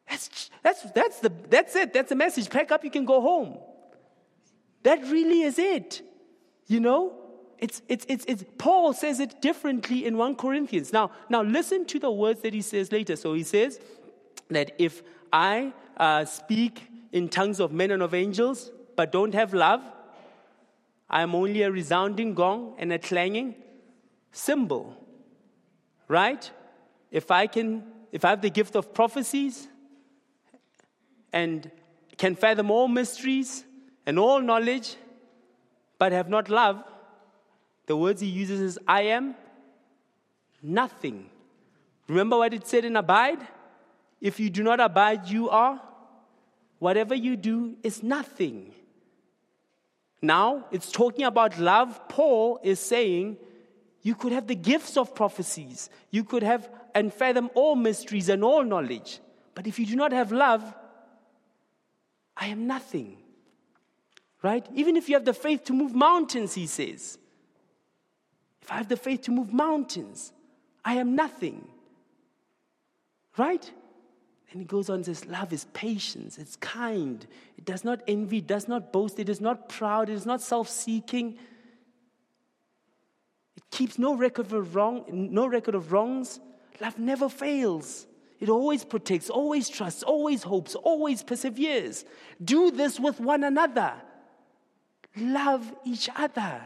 That's, 0.10 0.50
that's, 0.62 0.84
that's, 0.92 1.20
the, 1.20 1.32
that's 1.50 1.76
it. 1.76 1.94
That's 1.94 2.10
the 2.10 2.16
message. 2.16 2.50
Pack 2.50 2.72
up, 2.72 2.84
you 2.84 2.92
can 2.92 3.06
go 3.06 3.22
home. 3.22 3.58
That 4.84 5.02
really 5.04 5.42
is 5.42 5.58
it. 5.58 6.02
You 6.68 6.80
know? 6.80 7.14
It's, 7.58 7.82
it's, 7.88 8.06
it's, 8.08 8.26
it's, 8.28 8.44
Paul 8.58 8.94
says 8.94 9.20
it 9.20 9.42
differently 9.42 10.06
in 10.06 10.18
1 10.18 10.36
Corinthians. 10.36 10.92
Now, 10.92 11.12
now, 11.30 11.42
listen 11.42 11.86
to 11.86 12.00
the 12.00 12.12
words 12.12 12.42
that 12.42 12.54
he 12.54 12.62
says 12.62 12.92
later. 12.92 13.16
So 13.16 13.34
he 13.34 13.44
says 13.44 13.80
that 14.50 14.74
if 14.78 15.02
I 15.32 15.74
uh, 15.98 16.26
speak 16.26 16.88
in 17.12 17.30
tongues 17.30 17.60
of 17.60 17.72
men 17.72 17.92
and 17.92 18.04
of 18.04 18.14
angels, 18.14 18.72
but 18.96 19.12
don't 19.12 19.34
have 19.34 19.54
love, 19.54 19.82
I 21.10 21.22
am 21.22 21.36
only 21.36 21.62
a 21.62 21.72
resounding 21.72 22.34
gong 22.34 22.76
and 22.78 22.92
a 22.92 23.00
clanging 23.00 23.56
cymbal. 24.32 24.96
Right? 26.08 26.50
If 27.12 27.32
I 27.32 27.48
can, 27.48 27.84
if 28.12 28.26
I 28.26 28.30
have 28.30 28.42
the 28.42 28.50
gift 28.50 28.76
of 28.76 28.94
prophecies 28.94 29.68
and 31.32 31.70
can 32.18 32.36
fathom 32.36 32.72
all 32.72 32.88
mysteries 32.88 33.64
and 34.06 34.20
all 34.20 34.42
knowledge, 34.42 34.96
but 35.98 36.12
have 36.12 36.30
not 36.30 36.50
love, 36.50 36.84
the 37.86 37.96
words 37.96 38.22
he 38.22 38.28
uses 38.28 38.60
is 38.60 38.80
I 38.88 39.04
am 39.04 39.36
nothing. 40.62 41.30
Remember 42.08 42.38
what 42.38 42.54
it 42.54 42.68
said 42.68 42.86
in 42.86 42.96
Abide? 42.96 43.40
If 44.22 44.40
you 44.40 44.50
do 44.50 44.64
not 44.64 44.80
abide, 44.80 45.28
you 45.28 45.50
are. 45.50 45.82
Whatever 46.80 47.16
you 47.16 47.36
do 47.36 47.76
is 47.84 48.02
nothing. 48.02 48.74
Now, 50.26 50.66
it's 50.72 50.92
talking 50.92 51.26
about 51.26 51.60
love. 51.60 52.08
Paul 52.10 52.60
is 52.64 52.80
saying 52.80 53.38
you 54.02 54.16
could 54.16 54.32
have 54.32 54.48
the 54.48 54.56
gifts 54.56 54.98
of 54.98 55.16
prophecies, 55.16 55.90
you 56.12 56.24
could 56.24 56.44
have 56.44 56.70
and 56.94 57.14
fathom 57.14 57.50
all 57.54 57.76
mysteries 57.76 58.30
and 58.30 58.44
all 58.44 58.64
knowledge. 58.64 59.20
But 59.54 59.68
if 59.68 59.78
you 59.80 59.86
do 59.86 59.96
not 59.96 60.14
have 60.14 60.32
love, 60.32 60.64
I 62.38 62.48
am 62.48 62.68
nothing. 62.68 63.18
Right? 64.42 64.66
Even 64.74 64.96
if 64.96 65.10
you 65.10 65.16
have 65.16 65.26
the 65.26 65.34
faith 65.34 65.64
to 65.66 65.74
move 65.74 65.94
mountains, 65.94 66.54
he 66.54 66.68
says. 66.68 67.18
If 68.62 68.72
I 68.72 68.76
have 68.76 68.88
the 68.88 68.98
faith 68.98 69.24
to 69.24 69.32
move 69.32 69.52
mountains, 69.54 70.32
I 70.84 70.96
am 70.96 71.16
nothing. 71.16 71.68
Right? 73.38 73.72
And 74.52 74.62
he 74.62 74.66
goes 74.66 74.90
on 74.90 74.98
and 74.98 75.06
says, 75.06 75.26
Love 75.26 75.52
is 75.52 75.66
patience, 75.74 76.38
it's 76.38 76.56
kind, 76.58 77.26
it 77.58 77.66
does 77.66 77.84
not 77.84 78.02
envy, 78.08 78.38
it 78.38 78.48
does 78.48 78.68
not 78.68 78.94
boast, 78.94 79.20
it 79.20 79.30
is 79.30 79.42
not 79.42 79.70
proud, 79.70 80.10
it 80.10 80.14
is 80.14 80.26
not 80.26 80.42
self 80.42 80.70
seeking. 80.70 81.38
It 83.58 83.64
keeps 83.72 83.98
no 83.98 84.16
record 84.16 84.52
of 84.52 84.76
wrong, 84.76 85.06
no 85.10 85.48
record 85.48 85.76
of 85.76 85.92
wrongs. 85.92 86.40
Love 86.80 87.00
never 87.00 87.30
fails. 87.30 88.06
It 88.40 88.50
always 88.50 88.84
protects, 88.84 89.30
always 89.30 89.70
trusts, 89.70 90.04
always 90.04 90.44
hopes, 90.44 90.76
always 90.76 91.24
perseveres. 91.24 92.04
Do 92.44 92.70
this 92.70 93.00
with 93.00 93.20
one 93.20 93.44
another. 93.44 93.94
Love 95.16 95.74
each 95.86 96.10
other. 96.16 96.62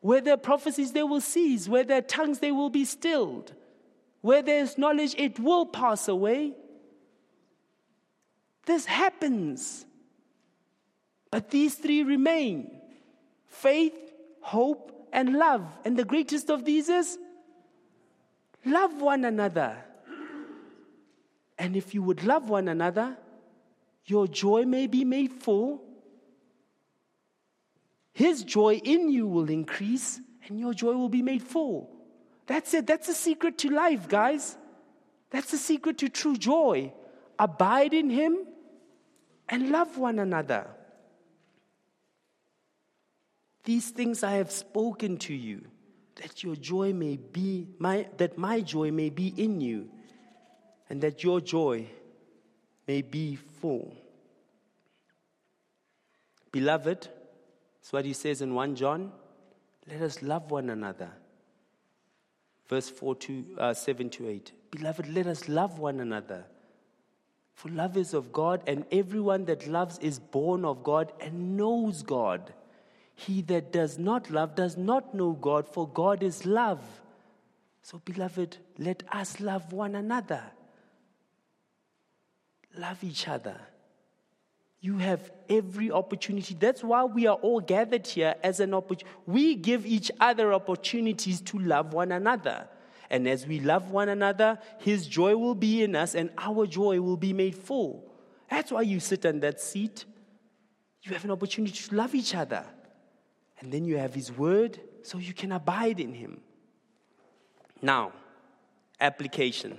Where 0.00 0.20
there 0.20 0.34
are 0.34 0.38
prophecies, 0.38 0.92
they 0.92 1.02
will 1.02 1.20
cease. 1.20 1.68
Where 1.68 1.84
there 1.84 1.98
are 1.98 2.02
tongues, 2.02 2.38
they 2.38 2.52
will 2.52 2.70
be 2.70 2.84
stilled. 2.84 3.54
Where 4.20 4.42
there 4.42 4.60
is 4.60 4.78
knowledge, 4.78 5.14
it 5.16 5.38
will 5.38 5.66
pass 5.66 6.08
away. 6.08 6.54
This 8.66 8.84
happens. 8.84 9.86
But 11.30 11.50
these 11.50 11.74
three 11.74 12.02
remain 12.02 12.70
faith, 13.46 13.94
hope, 14.40 15.08
and 15.12 15.34
love. 15.34 15.64
And 15.84 15.96
the 15.96 16.04
greatest 16.04 16.50
of 16.50 16.64
these 16.64 16.88
is 16.88 17.18
love 18.64 19.00
one 19.00 19.24
another. 19.24 19.76
And 21.58 21.76
if 21.76 21.94
you 21.94 22.02
would 22.02 22.24
love 22.24 22.48
one 22.48 22.68
another, 22.68 23.16
your 24.06 24.26
joy 24.26 24.64
may 24.64 24.86
be 24.86 25.04
made 25.04 25.32
full. 25.32 25.82
His 28.12 28.42
joy 28.42 28.76
in 28.76 29.10
you 29.10 29.26
will 29.26 29.50
increase, 29.50 30.20
and 30.46 30.58
your 30.58 30.74
joy 30.74 30.92
will 30.92 31.08
be 31.08 31.22
made 31.22 31.42
full. 31.42 31.97
That's 32.48 32.72
it. 32.72 32.86
That's 32.86 33.06
the 33.06 33.14
secret 33.14 33.58
to 33.58 33.68
life, 33.68 34.08
guys. 34.08 34.56
That's 35.30 35.50
the 35.50 35.58
secret 35.58 35.98
to 35.98 36.08
true 36.08 36.36
joy. 36.36 36.92
Abide 37.38 37.92
in 37.92 38.08
Him 38.08 38.38
and 39.48 39.70
love 39.70 39.98
one 39.98 40.18
another. 40.18 40.66
These 43.64 43.90
things 43.90 44.24
I 44.24 44.32
have 44.32 44.50
spoken 44.50 45.18
to 45.18 45.34
you, 45.34 45.66
that 46.16 46.42
your 46.42 46.56
joy 46.56 46.94
may 46.94 47.16
be 47.16 47.68
my 47.78 48.08
that 48.16 48.38
my 48.38 48.62
joy 48.62 48.90
may 48.90 49.10
be 49.10 49.28
in 49.36 49.60
you, 49.60 49.90
and 50.88 51.02
that 51.02 51.22
your 51.22 51.42
joy 51.42 51.86
may 52.86 53.02
be 53.02 53.36
full. 53.36 53.94
Beloved, 56.50 57.08
that's 57.76 57.92
what 57.92 58.06
he 58.06 58.14
says 58.14 58.40
in 58.40 58.54
1 58.54 58.74
John. 58.74 59.12
Let 59.86 60.00
us 60.00 60.22
love 60.22 60.50
one 60.50 60.70
another. 60.70 61.10
Verse 62.68 62.88
4 62.90 63.14
to, 63.16 63.44
uh, 63.58 63.74
7 63.74 64.10
to 64.10 64.28
8. 64.28 64.52
Beloved, 64.70 65.08
let 65.08 65.26
us 65.26 65.48
love 65.48 65.78
one 65.78 66.00
another. 66.00 66.44
For 67.54 67.70
love 67.70 67.96
is 67.96 68.14
of 68.14 68.32
God, 68.32 68.62
and 68.66 68.84
everyone 68.92 69.46
that 69.46 69.66
loves 69.66 69.98
is 69.98 70.18
born 70.18 70.64
of 70.64 70.84
God 70.84 71.12
and 71.20 71.56
knows 71.56 72.02
God. 72.02 72.52
He 73.14 73.42
that 73.42 73.72
does 73.72 73.98
not 73.98 74.30
love 74.30 74.54
does 74.54 74.76
not 74.76 75.14
know 75.14 75.32
God, 75.32 75.66
for 75.66 75.88
God 75.88 76.22
is 76.22 76.46
love. 76.46 76.80
So, 77.82 78.00
beloved, 78.04 78.58
let 78.78 79.02
us 79.10 79.40
love 79.40 79.72
one 79.72 79.94
another. 79.94 80.42
Love 82.76 83.02
each 83.02 83.26
other. 83.26 83.58
You 84.80 84.98
have 84.98 85.32
every 85.48 85.90
opportunity. 85.90 86.54
That's 86.54 86.84
why 86.84 87.04
we 87.04 87.26
are 87.26 87.36
all 87.36 87.60
gathered 87.60 88.06
here 88.06 88.36
as 88.44 88.60
an 88.60 88.74
opportunity. 88.74 89.16
We 89.26 89.56
give 89.56 89.84
each 89.84 90.10
other 90.20 90.52
opportunities 90.52 91.40
to 91.42 91.58
love 91.58 91.92
one 91.92 92.12
another. 92.12 92.68
And 93.10 93.26
as 93.26 93.46
we 93.46 93.58
love 93.58 93.90
one 93.90 94.08
another, 94.08 94.58
His 94.78 95.06
joy 95.06 95.36
will 95.36 95.54
be 95.54 95.82
in 95.82 95.96
us 95.96 96.14
and 96.14 96.30
our 96.38 96.66
joy 96.66 97.00
will 97.00 97.16
be 97.16 97.32
made 97.32 97.56
full. 97.56 98.04
That's 98.50 98.70
why 98.70 98.82
you 98.82 99.00
sit 99.00 99.26
on 99.26 99.40
that 99.40 99.60
seat. 99.60 100.04
You 101.02 101.12
have 101.12 101.24
an 101.24 101.30
opportunity 101.30 101.72
to 101.72 101.94
love 101.94 102.14
each 102.14 102.34
other. 102.34 102.64
And 103.60 103.72
then 103.72 103.84
you 103.84 103.96
have 103.96 104.14
His 104.14 104.30
word 104.30 104.78
so 105.02 105.18
you 105.18 105.34
can 105.34 105.52
abide 105.52 105.98
in 105.98 106.14
Him. 106.14 106.40
Now, 107.82 108.12
application. 109.00 109.78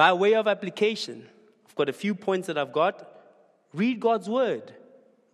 By 0.00 0.14
way 0.14 0.32
of 0.32 0.48
application, 0.48 1.28
I've 1.68 1.74
got 1.74 1.90
a 1.90 1.92
few 1.92 2.14
points 2.14 2.46
that 2.46 2.56
I've 2.56 2.72
got. 2.72 3.06
Read 3.74 4.00
God's 4.00 4.30
word. 4.30 4.72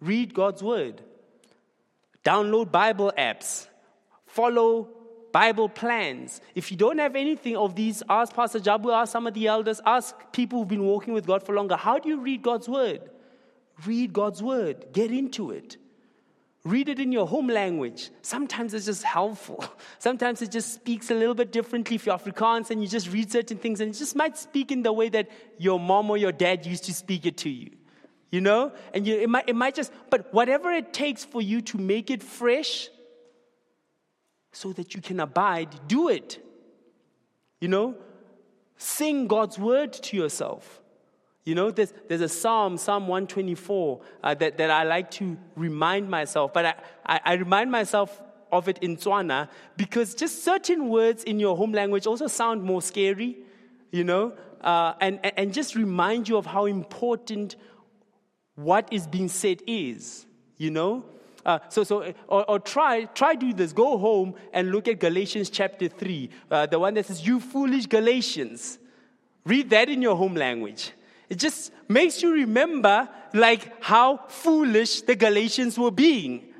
Read 0.00 0.34
God's 0.34 0.60
word. 0.60 1.02
Download 2.24 2.72
Bible 2.72 3.12
apps. 3.16 3.68
Follow 4.26 4.88
Bible 5.30 5.68
plans. 5.68 6.40
If 6.56 6.72
you 6.72 6.76
don't 6.76 6.98
have 6.98 7.14
anything 7.14 7.56
of 7.56 7.76
these, 7.76 8.02
ask 8.10 8.34
Pastor 8.34 8.58
Jabu, 8.58 8.92
ask 8.92 9.12
some 9.12 9.28
of 9.28 9.34
the 9.34 9.46
elders, 9.46 9.80
ask 9.86 10.16
people 10.32 10.58
who've 10.58 10.66
been 10.66 10.82
walking 10.82 11.14
with 11.14 11.28
God 11.28 11.46
for 11.46 11.54
longer. 11.54 11.76
How 11.76 12.00
do 12.00 12.08
you 12.08 12.18
read 12.18 12.42
God's 12.42 12.68
word? 12.68 13.08
Read 13.86 14.12
God's 14.12 14.42
word. 14.42 14.86
Get 14.92 15.12
into 15.12 15.52
it. 15.52 15.76
Read 16.66 16.88
it 16.88 16.98
in 16.98 17.12
your 17.12 17.28
home 17.28 17.46
language. 17.46 18.10
Sometimes 18.22 18.74
it's 18.74 18.86
just 18.86 19.04
helpful. 19.04 19.64
Sometimes 20.00 20.42
it 20.42 20.50
just 20.50 20.74
speaks 20.74 21.12
a 21.12 21.14
little 21.14 21.32
bit 21.32 21.52
differently 21.52 21.94
if 21.94 22.06
you're 22.06 22.18
Afrikaans 22.18 22.72
and 22.72 22.82
you 22.82 22.88
just 22.88 23.12
read 23.12 23.30
certain 23.30 23.56
things 23.56 23.80
and 23.80 23.94
it 23.94 23.96
just 23.96 24.16
might 24.16 24.36
speak 24.36 24.72
in 24.72 24.82
the 24.82 24.92
way 24.92 25.08
that 25.08 25.30
your 25.58 25.78
mom 25.78 26.10
or 26.10 26.16
your 26.16 26.32
dad 26.32 26.66
used 26.66 26.82
to 26.86 26.92
speak 26.92 27.24
it 27.24 27.36
to 27.36 27.48
you. 27.48 27.70
You 28.32 28.40
know? 28.40 28.72
And 28.92 29.06
you, 29.06 29.16
it, 29.16 29.28
might, 29.28 29.48
it 29.48 29.54
might 29.54 29.76
just, 29.76 29.92
but 30.10 30.34
whatever 30.34 30.72
it 30.72 30.92
takes 30.92 31.24
for 31.24 31.40
you 31.40 31.60
to 31.60 31.78
make 31.78 32.10
it 32.10 32.20
fresh 32.20 32.88
so 34.50 34.72
that 34.72 34.92
you 34.92 35.00
can 35.00 35.20
abide, 35.20 35.68
do 35.86 36.08
it. 36.08 36.44
You 37.60 37.68
know? 37.68 37.94
Sing 38.76 39.28
God's 39.28 39.56
word 39.56 39.92
to 39.92 40.16
yourself. 40.16 40.82
You 41.46 41.54
know, 41.54 41.70
there's, 41.70 41.94
there's 42.08 42.22
a 42.22 42.28
psalm, 42.28 42.76
Psalm 42.76 43.06
124, 43.06 44.00
uh, 44.24 44.34
that, 44.34 44.58
that 44.58 44.68
I 44.68 44.82
like 44.82 45.12
to 45.12 45.38
remind 45.54 46.10
myself, 46.10 46.52
but 46.52 46.66
I, 46.66 46.74
I, 47.06 47.20
I 47.24 47.32
remind 47.34 47.70
myself 47.70 48.20
of 48.50 48.68
it 48.68 48.78
in 48.78 48.96
Tswana 48.96 49.48
because 49.76 50.16
just 50.16 50.42
certain 50.42 50.88
words 50.88 51.22
in 51.22 51.38
your 51.38 51.56
home 51.56 51.70
language 51.70 52.04
also 52.04 52.26
sound 52.26 52.64
more 52.64 52.82
scary, 52.82 53.36
you 53.92 54.02
know, 54.02 54.34
uh, 54.60 54.94
and, 55.00 55.20
and 55.36 55.54
just 55.54 55.76
remind 55.76 56.28
you 56.28 56.36
of 56.36 56.46
how 56.46 56.66
important 56.66 57.54
what 58.56 58.92
is 58.92 59.06
being 59.06 59.28
said 59.28 59.62
is, 59.68 60.26
you 60.56 60.72
know. 60.72 61.04
Uh, 61.44 61.60
so, 61.68 61.84
so 61.84 62.12
or, 62.26 62.50
or, 62.50 62.58
try, 62.58 63.04
try 63.04 63.36
do 63.36 63.52
this. 63.52 63.72
Go 63.72 63.98
home 63.98 64.34
and 64.52 64.72
look 64.72 64.88
at 64.88 64.98
Galatians 64.98 65.48
chapter 65.48 65.86
3, 65.86 66.28
uh, 66.50 66.66
the 66.66 66.80
one 66.80 66.94
that 66.94 67.06
says, 67.06 67.24
You 67.24 67.38
foolish 67.38 67.86
Galatians. 67.86 68.80
Read 69.44 69.70
that 69.70 69.88
in 69.88 70.02
your 70.02 70.16
home 70.16 70.34
language. 70.34 70.90
It 71.28 71.38
just 71.38 71.72
makes 71.88 72.22
you 72.22 72.32
remember 72.32 73.08
like 73.34 73.82
how 73.82 74.18
foolish 74.28 75.02
the 75.02 75.16
Galatians 75.16 75.78
were 75.78 75.90
being. 75.90 76.52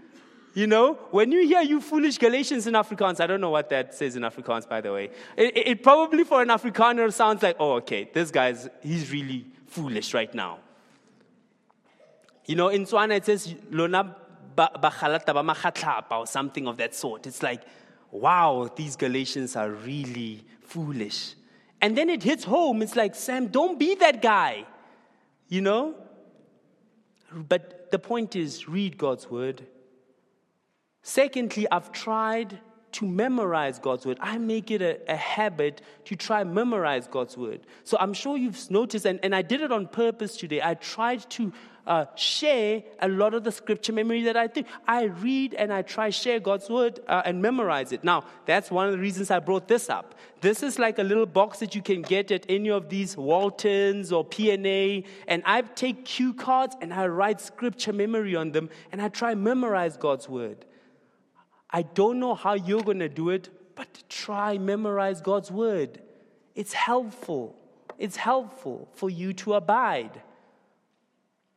You 0.55 0.67
know, 0.67 0.95
when 1.11 1.33
you 1.33 1.47
hear 1.47 1.61
you 1.61 1.83
foolish 1.83 2.17
Galatians 2.17 2.67
in 2.67 2.73
Afrikaans, 2.73 3.21
I 3.21 3.27
don't 3.27 3.43
know 3.43 3.51
what 3.51 3.69
that 3.69 3.95
says 3.95 4.17
in 4.17 4.23
Afrikaans, 4.23 4.67
by 4.67 4.81
the 4.81 4.91
way. 4.91 5.11
It, 5.37 5.57
it 5.57 5.83
probably 5.83 6.25
for 6.25 6.41
an 6.41 6.49
Afrikaner 6.49 7.13
sounds 7.13 7.43
like, 7.43 7.57
oh, 7.61 7.73
okay, 7.75 8.09
this 8.13 8.31
guy's, 8.31 8.69
he's 8.83 9.13
really 9.13 9.45
foolish 9.67 10.15
right 10.15 10.35
now. 10.35 10.61
You 12.47 12.57
know, 12.57 12.69
in 12.69 12.85
Tswana 12.85 13.17
it 13.17 13.27
says, 13.27 13.55
lona 13.71 14.17
bakhalata 14.57 15.35
ba 16.09 16.17
or 16.17 16.27
something 16.27 16.67
of 16.67 16.79
that 16.79 16.95
sort. 16.95 17.27
It's 17.27 17.43
like, 17.43 17.61
wow, 18.11 18.71
these 18.75 18.97
Galatians 18.97 19.57
are 19.57 19.71
really 19.71 20.43
foolish. 20.63 21.35
And 21.81 21.97
then 21.97 22.09
it 22.09 22.23
hits 22.23 22.45
home. 22.45 22.83
It's 22.83 22.97
like, 22.97 23.15
Sam, 23.15 23.49
don't 23.49 23.79
be 23.79 23.95
that 23.97 24.23
guy. 24.23 24.67
You 25.49 25.61
know? 25.61 25.95
But 27.33 27.91
the 27.91 27.99
point 27.99 28.35
is, 28.35 28.69
read 28.69 28.99
God's 28.99 29.31
word. 29.31 29.67
Secondly, 31.03 31.67
I've 31.71 31.93
tried 31.93 32.59
to 32.97 33.07
memorize 33.07 33.79
God's 33.79 34.07
word. 34.07 34.17
I 34.23 34.39
make 34.39 34.71
it 34.71 34.81
a, 34.81 34.99
a, 35.07 35.17
habit 35.17 35.83
to 36.07 36.17
try 36.17 36.45
memorize 36.45 37.07
God's 37.07 37.37
word. 37.37 37.61
So 37.85 37.99
I'm 38.01 38.15
sure 38.15 38.39
you've 38.39 38.71
noticed, 38.71 39.05
and, 39.05 39.21
and 39.23 39.35
I 39.35 39.43
did 39.43 39.61
it 39.61 39.71
on 39.71 39.87
purpose 39.87 40.37
today. 40.39 40.63
I 40.63 40.75
tried 40.75 41.29
to 41.31 41.53
uh, 41.87 42.07
share 42.17 42.83
a 43.01 43.09
lot 43.09 43.35
of 43.35 43.45
the 43.45 43.53
scripture 43.53 43.93
memory 43.93 44.23
that 44.23 44.37
I 44.37 44.49
think 44.49 44.67
I 44.89 45.05
read 45.05 45.53
and 45.53 45.71
I 45.71 45.83
try 45.83 46.09
share 46.09 46.41
God's 46.41 46.71
word 46.71 47.01
uh, 47.07 47.21
and 47.27 47.43
memorize 47.43 47.93
it. 47.93 48.03
Now, 48.03 48.25
that's 48.47 48.71
one 48.71 48.87
of 48.87 48.93
the 48.93 48.99
reasons 48.99 49.31
I 49.31 49.41
brought 49.41 49.69
this 49.69 49.91
up. 49.91 50.15
This 50.41 50.63
is 50.63 50.79
like 50.79 50.99
a 50.99 51.05
little 51.05 51.27
box 51.27 51.59
that 51.59 51.75
you 51.75 51.83
can 51.83 52.01
get 52.01 52.31
at 52.31 52.47
any 52.49 52.71
of 52.71 52.89
these 52.89 53.15
Waltons 53.15 54.11
or 54.11 54.25
PNA, 54.25 55.05
and 55.29 55.43
I 55.45 55.61
take 55.61 56.07
cue 56.07 56.33
cards 56.33 56.75
and 56.81 56.95
I 56.95 57.09
write 57.09 57.43
scripture 57.43 57.93
memory 57.93 58.37
on 58.37 58.53
them, 58.53 58.71
and 58.91 59.03
I 59.03 59.11
try 59.11 59.35
memorize 59.35 59.99
God's 59.99 60.31
word. 60.31 60.65
I 61.71 61.83
don't 61.83 62.21
know 62.21 62.35
how 62.35 62.55
you're 62.55 62.83
going 62.83 63.01
to 63.01 63.09
do 63.09 63.31
it, 63.31 63.51
but 63.75 64.05
try 64.09 64.59
memorize 64.59 65.21
God's 65.21 65.51
word. 65.51 66.01
It's 66.55 66.73
helpful. 66.73 67.55
it's 67.99 68.17
helpful 68.17 68.89
for 68.93 69.09
you 69.09 69.33
to 69.33 69.55
abide. 69.55 70.23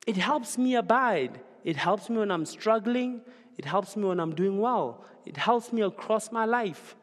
It 0.07 0.18
helps 0.18 0.57
me 0.57 0.76
abide. 0.76 1.39
It 1.64 1.76
helps 1.76 2.10
me 2.10 2.18
when 2.18 2.32
I'm 2.32 2.45
struggling. 2.45 3.22
It 3.57 3.66
helps 3.66 3.95
me 3.97 4.05
when 4.05 4.20
I'm 4.20 4.34
doing 4.34 4.60
well. 4.60 5.03
It 5.26 5.38
helps 5.38 5.74
me 5.74 5.82
across 5.82 6.32
my 6.32 6.45
life. 6.45 6.95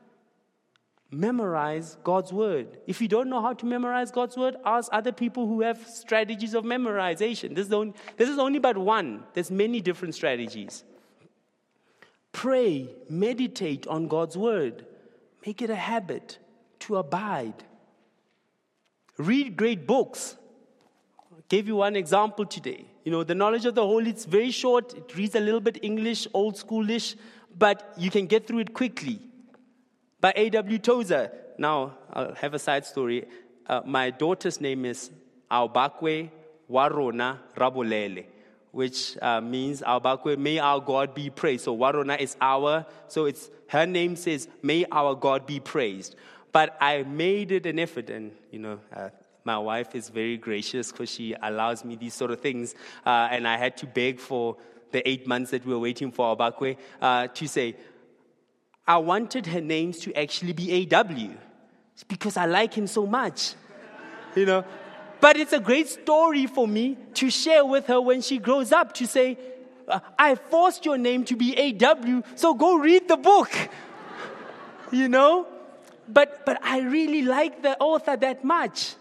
Memorize 1.11 1.96
God's 2.02 2.32
word. 2.32 2.78
If 2.86 3.00
you 3.00 3.09
don't 3.09 3.28
know 3.28 3.40
how 3.40 3.52
to 3.52 3.66
memorize 3.66 4.11
God's 4.11 4.36
word, 4.36 4.57
ask 4.64 4.88
other 4.92 5.12
people 5.12 5.46
who 5.46 5.61
have 5.61 5.86
strategies 5.86 6.54
of 6.54 6.64
memorization. 6.64 7.54
This 7.54 7.66
is, 7.66 7.72
only, 7.72 7.94
this 8.16 8.28
is 8.28 8.38
only 8.38 8.59
but 8.59 8.76
one, 8.76 9.22
there's 9.34 9.50
many 9.50 9.80
different 9.80 10.14
strategies. 10.14 10.82
Pray, 12.37 12.91
meditate 13.09 13.87
on 13.87 14.09
God's 14.09 14.37
word, 14.37 14.84
make 15.47 15.62
it 15.62 15.70
a 15.70 15.74
habit 15.74 16.37
to 16.80 16.97
abide. 16.97 17.64
Read 19.16 19.57
great 19.57 19.87
books. 19.87 20.37
I 21.18 21.41
gave 21.49 21.66
you 21.66 21.76
one 21.76 21.97
example 21.97 22.45
today. 22.45 22.84
You 23.05 23.12
know, 23.12 23.24
the 23.24 23.34
knowledge 23.34 23.64
of 23.64 23.74
the 23.74 23.87
Holy, 23.87 24.11
it's 24.11 24.26
very 24.26 24.51
short. 24.51 24.93
It 24.93 25.16
reads 25.16 25.34
a 25.34 25.41
little 25.41 25.61
bit 25.61 25.78
English, 25.82 26.28
old 26.34 26.57
schoolish, 26.57 27.16
but 27.57 27.95
you 27.97 28.11
can 28.11 28.26
get 28.26 28.47
through 28.47 28.59
it 28.59 28.74
quickly. 28.74 29.18
By 30.20 30.34
A.W. 30.37 30.78
Tozer. 30.78 31.32
Now, 31.57 31.97
I'll 32.12 32.34
have 32.34 32.53
a 32.53 32.59
side 32.59 32.84
story. 32.84 33.24
Uh, 33.66 33.80
my 33.87 34.11
daughter's 34.11 34.61
name 34.61 34.84
is 34.84 35.11
Aubakwe 35.51 36.28
Warona 36.70 37.39
Rabolele 37.57 38.26
which 38.77 39.16
uh, 39.22 39.41
means 39.41 39.81
Albakwe, 39.81 40.37
may 40.37 40.59
our 40.59 40.81
God 40.81 41.14
be 41.14 41.31
praised. 41.31 41.64
So 41.64 41.74
Warona 41.74 42.20
is 42.20 42.37
our, 42.43 42.85
so 43.09 43.24
it's 43.24 43.49
her 43.68 43.87
name 43.87 44.16
says, 44.16 44.49
may 44.62 44.85
our 44.93 45.14
God 45.14 45.47
be 45.47 45.61
praised. 45.61 46.14
But 46.53 46.77
I 46.79 47.03
made 47.05 47.53
it 47.53 47.64
an 47.64 47.79
effort, 47.79 48.11
and 48.11 48.33
you 48.51 48.59
know, 48.59 48.79
uh, 48.95 49.09
my 49.45 49.57
wife 49.57 49.95
is 49.95 50.11
very 50.11 50.37
gracious 50.37 50.93
because 50.93 51.11
she 51.11 51.35
allows 51.43 51.87
me 51.87 51.97
these 51.97 52.12
sort 52.12 52.31
of 52.31 52.41
things, 52.41 52.74
uh, 53.07 53.29
and 53.31 53.49
I 53.49 53.57
had 53.57 53.79
to 53.79 53.87
beg 53.87 54.20
for 54.20 54.59
the 54.91 55.07
eight 55.09 55.27
months 55.27 55.53
that 55.53 55.64
we 55.64 55.72
were 55.72 55.81
waiting 55.81 56.12
for 56.12 56.37
Albakwe 56.37 56.77
uh, 57.01 57.29
to 57.29 57.49
say, 57.49 57.77
I 58.87 58.99
wanted 58.99 59.47
her 59.47 59.62
names 59.62 60.01
to 60.01 60.14
actually 60.14 60.53
be 60.53 60.87
AW 60.93 61.31
because 62.09 62.37
I 62.37 62.45
like 62.45 62.74
him 62.74 62.87
so 62.87 63.07
much. 63.07 63.55
you 64.35 64.45
know, 64.45 64.64
but 65.20 65.36
it's 65.36 65.52
a 65.52 65.60
great 65.60 65.88
story 65.88 66.46
for 66.46 66.68
me 66.68 66.96
to 67.14 67.30
share 67.30 67.64
with 67.64 67.86
her 67.86 68.00
when 68.00 68.20
she 68.22 68.38
grows 68.38 68.72
up 68.72 68.92
to 68.94 69.06
say, 69.06 69.38
uh, 69.88 70.00
I 70.18 70.34
forced 70.34 70.84
your 70.84 70.98
name 70.98 71.24
to 71.26 71.36
be 71.36 71.56
AW, 71.56 72.22
so 72.34 72.54
go 72.54 72.78
read 72.78 73.08
the 73.08 73.16
book. 73.16 73.50
you 74.90 75.08
know? 75.08 75.46
But, 76.08 76.44
but 76.46 76.60
I 76.62 76.80
really 76.80 77.22
like 77.22 77.62
the 77.62 77.76
author 77.78 78.16
that 78.16 78.44
much. 78.44 78.94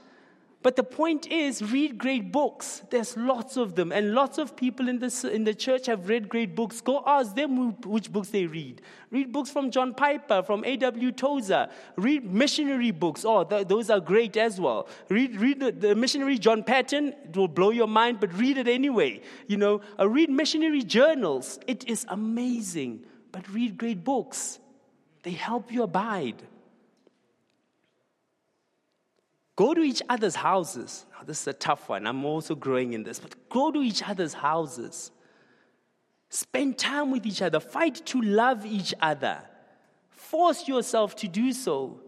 But 0.65 0.77
the 0.77 0.83
point 0.83 1.27
is, 1.27 1.61
read 1.61 1.99
great 1.99 2.31
books. 2.31 2.81
There's 2.89 3.15
lots 3.15 3.55
of 3.55 3.75
them. 3.75 3.91
And 3.91 4.15
lots 4.15 4.39
of 4.39 4.55
people 4.55 4.89
in, 4.89 4.97
this, 4.97 5.23
in 5.23 5.43
the 5.43 5.53
church 5.53 5.85
have 5.85 6.09
read 6.09 6.27
great 6.27 6.55
books. 6.55 6.81
Go 6.81 7.03
ask 7.05 7.35
them 7.35 7.79
which 7.81 8.11
books 8.11 8.29
they 8.29 8.47
read. 8.47 8.81
Read 9.11 9.31
books 9.31 9.51
from 9.51 9.69
John 9.69 9.93
Piper, 9.93 10.41
from 10.41 10.65
A.W. 10.65 11.11
Tozer. 11.11 11.69
Read 11.97 12.25
missionary 12.25 12.89
books. 12.89 13.23
Oh, 13.23 13.43
th- 13.43 13.67
those 13.67 13.91
are 13.91 13.99
great 13.99 14.37
as 14.37 14.59
well. 14.59 14.87
Read, 15.07 15.39
read 15.39 15.59
the, 15.59 15.71
the, 15.71 15.93
missionary 15.93 16.39
John 16.39 16.63
Paton. 16.63 17.13
It 17.25 17.37
will 17.37 17.47
blow 17.47 17.69
your 17.69 17.87
mind, 17.87 18.19
but 18.19 18.33
read 18.33 18.57
it 18.57 18.67
anyway. 18.67 19.21
You 19.45 19.57
know, 19.57 19.81
uh, 19.99 20.09
read 20.09 20.31
missionary 20.31 20.81
journals. 20.81 21.59
It 21.67 21.87
is 21.87 22.07
amazing. 22.09 23.05
But 23.31 23.47
read 23.53 23.77
great 23.77 24.03
books. 24.03 24.57
They 25.21 25.33
help 25.33 25.71
you 25.71 25.83
abide. 25.83 26.41
Go 29.55 29.73
to 29.73 29.81
each 29.81 30.01
other's 30.09 30.35
houses. 30.35 31.05
Now, 31.13 31.23
this 31.25 31.41
is 31.41 31.47
a 31.47 31.53
tough 31.53 31.87
one. 31.87 32.05
I'm 32.05 32.25
also 32.25 32.55
growing 32.55 32.93
in 32.93 33.03
this, 33.03 33.19
but 33.19 33.49
go 33.49 33.71
to 33.71 33.79
each 33.79 34.07
other's 34.07 34.33
houses. 34.33 35.11
Spend 36.29 36.77
time 36.77 37.11
with 37.11 37.25
each 37.25 37.41
other. 37.41 37.59
Fight 37.59 38.05
to 38.07 38.21
love 38.21 38.65
each 38.65 38.93
other. 39.01 39.39
Force 40.09 40.67
yourself 40.67 41.15
to 41.17 41.27
do 41.27 41.53
so. 41.53 42.01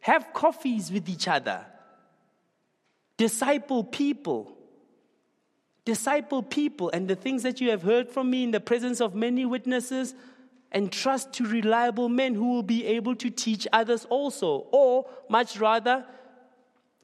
Have 0.00 0.32
coffees 0.32 0.90
with 0.90 1.08
each 1.08 1.28
other. 1.28 1.64
Disciple 3.16 3.84
people. 3.84 4.56
Disciple 5.84 6.42
people. 6.42 6.90
And 6.92 7.06
the 7.06 7.14
things 7.14 7.44
that 7.44 7.60
you 7.60 7.70
have 7.70 7.82
heard 7.82 8.10
from 8.10 8.30
me 8.30 8.42
in 8.42 8.50
the 8.50 8.60
presence 8.60 9.00
of 9.00 9.14
many 9.14 9.44
witnesses, 9.44 10.14
and 10.72 10.90
trust 10.90 11.32
to 11.34 11.44
reliable 11.44 12.08
men 12.08 12.34
who 12.34 12.48
will 12.54 12.62
be 12.62 12.84
able 12.86 13.14
to 13.16 13.28
teach 13.28 13.66
others 13.72 14.06
also. 14.08 14.66
Or, 14.70 15.08
much 15.28 15.58
rather, 15.58 16.06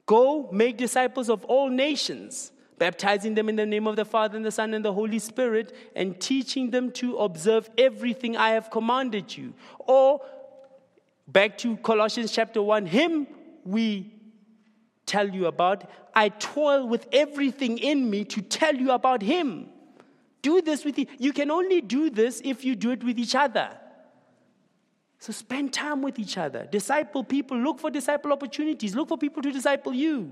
Go 0.07 0.49
make 0.51 0.77
disciples 0.77 1.29
of 1.29 1.43
all 1.45 1.69
nations, 1.69 2.53
baptizing 2.79 3.35
them 3.35 3.49
in 3.49 3.57
the 3.57 3.65
name 3.65 3.87
of 3.87 3.97
the 3.97 4.05
Father 4.05 4.37
and 4.37 4.45
the 4.45 4.51
Son 4.51 4.73
and 4.73 4.83
the 4.83 4.93
Holy 4.93 5.19
Spirit, 5.19 5.75
and 5.95 6.19
teaching 6.19 6.71
them 6.71 6.91
to 6.93 7.17
observe 7.17 7.69
everything 7.77 8.37
I 8.37 8.51
have 8.51 8.71
commanded 8.71 9.35
you. 9.37 9.53
Or 9.79 10.21
back 11.27 11.57
to 11.59 11.75
Colossians 11.77 12.31
chapter 12.31 12.61
1, 12.61 12.85
Him 12.85 13.27
we 13.65 14.13
tell 15.05 15.27
you 15.27 15.47
about. 15.47 15.89
I 16.15 16.29
toil 16.29 16.87
with 16.87 17.05
everything 17.11 17.77
in 17.77 18.09
me 18.09 18.23
to 18.25 18.41
tell 18.41 18.75
you 18.75 18.91
about 18.91 19.21
Him. 19.21 19.67
Do 20.41 20.61
this 20.61 20.85
with 20.85 20.97
you. 20.97 21.07
You 21.19 21.33
can 21.33 21.51
only 21.51 21.81
do 21.81 22.09
this 22.09 22.41
if 22.45 22.63
you 22.63 22.75
do 22.75 22.91
it 22.91 23.03
with 23.03 23.19
each 23.19 23.35
other. 23.35 23.71
So 25.19 25.33
spend 25.33 25.73
time 25.73 26.01
with 26.01 26.19
each 26.19 26.37
other. 26.37 26.65
Disciple 26.65 27.23
people. 27.23 27.57
Look 27.57 27.79
for 27.79 27.89
disciple 27.89 28.31
opportunities. 28.31 28.95
Look 28.95 29.09
for 29.09 29.17
people 29.17 29.41
to 29.41 29.51
disciple 29.51 29.93
you. 29.93 30.31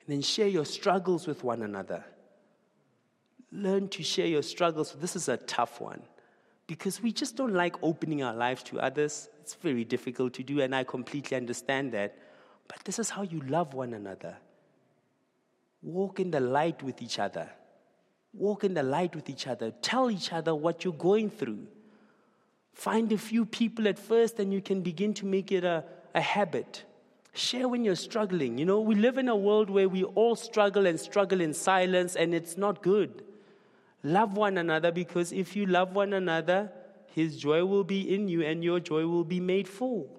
And 0.00 0.08
then 0.08 0.22
share 0.22 0.48
your 0.48 0.64
struggles 0.64 1.26
with 1.26 1.42
one 1.42 1.62
another. 1.62 2.04
Learn 3.50 3.88
to 3.88 4.02
share 4.02 4.26
your 4.26 4.42
struggles. 4.42 4.92
This 5.00 5.16
is 5.16 5.28
a 5.28 5.36
tough 5.36 5.80
one 5.80 6.02
because 6.66 7.02
we 7.02 7.12
just 7.12 7.36
don't 7.36 7.54
like 7.54 7.76
opening 7.82 8.22
our 8.22 8.34
lives 8.34 8.62
to 8.64 8.80
others. 8.80 9.28
It's 9.40 9.54
very 9.54 9.84
difficult 9.84 10.34
to 10.34 10.42
do, 10.42 10.60
and 10.60 10.74
I 10.74 10.84
completely 10.84 11.36
understand 11.36 11.92
that. 11.92 12.16
But 12.68 12.80
this 12.84 12.98
is 12.98 13.10
how 13.10 13.22
you 13.22 13.40
love 13.40 13.74
one 13.74 13.94
another. 13.94 14.36
Walk 15.82 16.18
in 16.18 16.32
the 16.32 16.40
light 16.40 16.82
with 16.82 17.00
each 17.00 17.18
other. 17.18 17.48
Walk 18.32 18.64
in 18.64 18.74
the 18.74 18.82
light 18.82 19.14
with 19.14 19.30
each 19.30 19.46
other. 19.46 19.70
Tell 19.82 20.10
each 20.10 20.32
other 20.32 20.54
what 20.54 20.84
you're 20.84 20.92
going 20.92 21.30
through. 21.30 21.66
Find 22.76 23.10
a 23.10 23.16
few 23.16 23.46
people 23.46 23.88
at 23.88 23.98
first, 23.98 24.38
and 24.38 24.52
you 24.52 24.60
can 24.60 24.82
begin 24.82 25.14
to 25.14 25.24
make 25.24 25.50
it 25.50 25.64
a, 25.64 25.82
a 26.14 26.20
habit. 26.20 26.84
Share 27.32 27.68
when 27.68 27.86
you're 27.86 27.96
struggling. 27.96 28.58
You 28.58 28.66
know, 28.66 28.80
we 28.80 28.94
live 28.94 29.16
in 29.16 29.30
a 29.30 29.34
world 29.34 29.70
where 29.70 29.88
we 29.88 30.04
all 30.04 30.36
struggle 30.36 30.86
and 30.86 31.00
struggle 31.00 31.40
in 31.40 31.54
silence, 31.54 32.16
and 32.16 32.34
it's 32.34 32.58
not 32.58 32.82
good. 32.82 33.24
Love 34.02 34.36
one 34.36 34.58
another 34.58 34.92
because 34.92 35.32
if 35.32 35.56
you 35.56 35.64
love 35.64 35.94
one 35.94 36.12
another, 36.12 36.70
His 37.14 37.38
joy 37.38 37.64
will 37.64 37.82
be 37.82 38.14
in 38.14 38.28
you, 38.28 38.42
and 38.42 38.62
your 38.62 38.78
joy 38.78 39.06
will 39.06 39.24
be 39.24 39.40
made 39.40 39.66
full. 39.66 40.14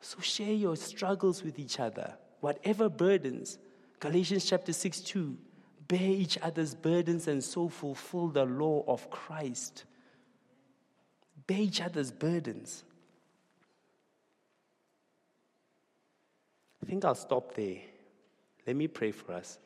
So 0.00 0.18
share 0.20 0.54
your 0.54 0.76
struggles 0.76 1.44
with 1.44 1.58
each 1.58 1.78
other, 1.78 2.14
whatever 2.40 2.88
burdens. 2.88 3.58
Galatians 4.00 4.46
chapter 4.46 4.72
6 4.72 5.02
2 5.02 5.36
bear 5.88 6.00
each 6.00 6.38
other's 6.38 6.74
burdens 6.74 7.28
and 7.28 7.44
so 7.44 7.68
fulfill 7.68 8.28
the 8.28 8.44
law 8.44 8.84
of 8.86 9.10
Christ 9.10 9.84
bear 11.48 11.58
each 11.58 11.80
other's 11.80 12.12
burdens. 12.12 12.84
I 16.80 16.86
think 16.86 17.04
I'll 17.04 17.16
stop 17.16 17.54
there. 17.54 17.78
Let 18.66 18.76
me 18.76 18.86
pray 18.86 19.10
for 19.10 19.32
us. 19.32 19.58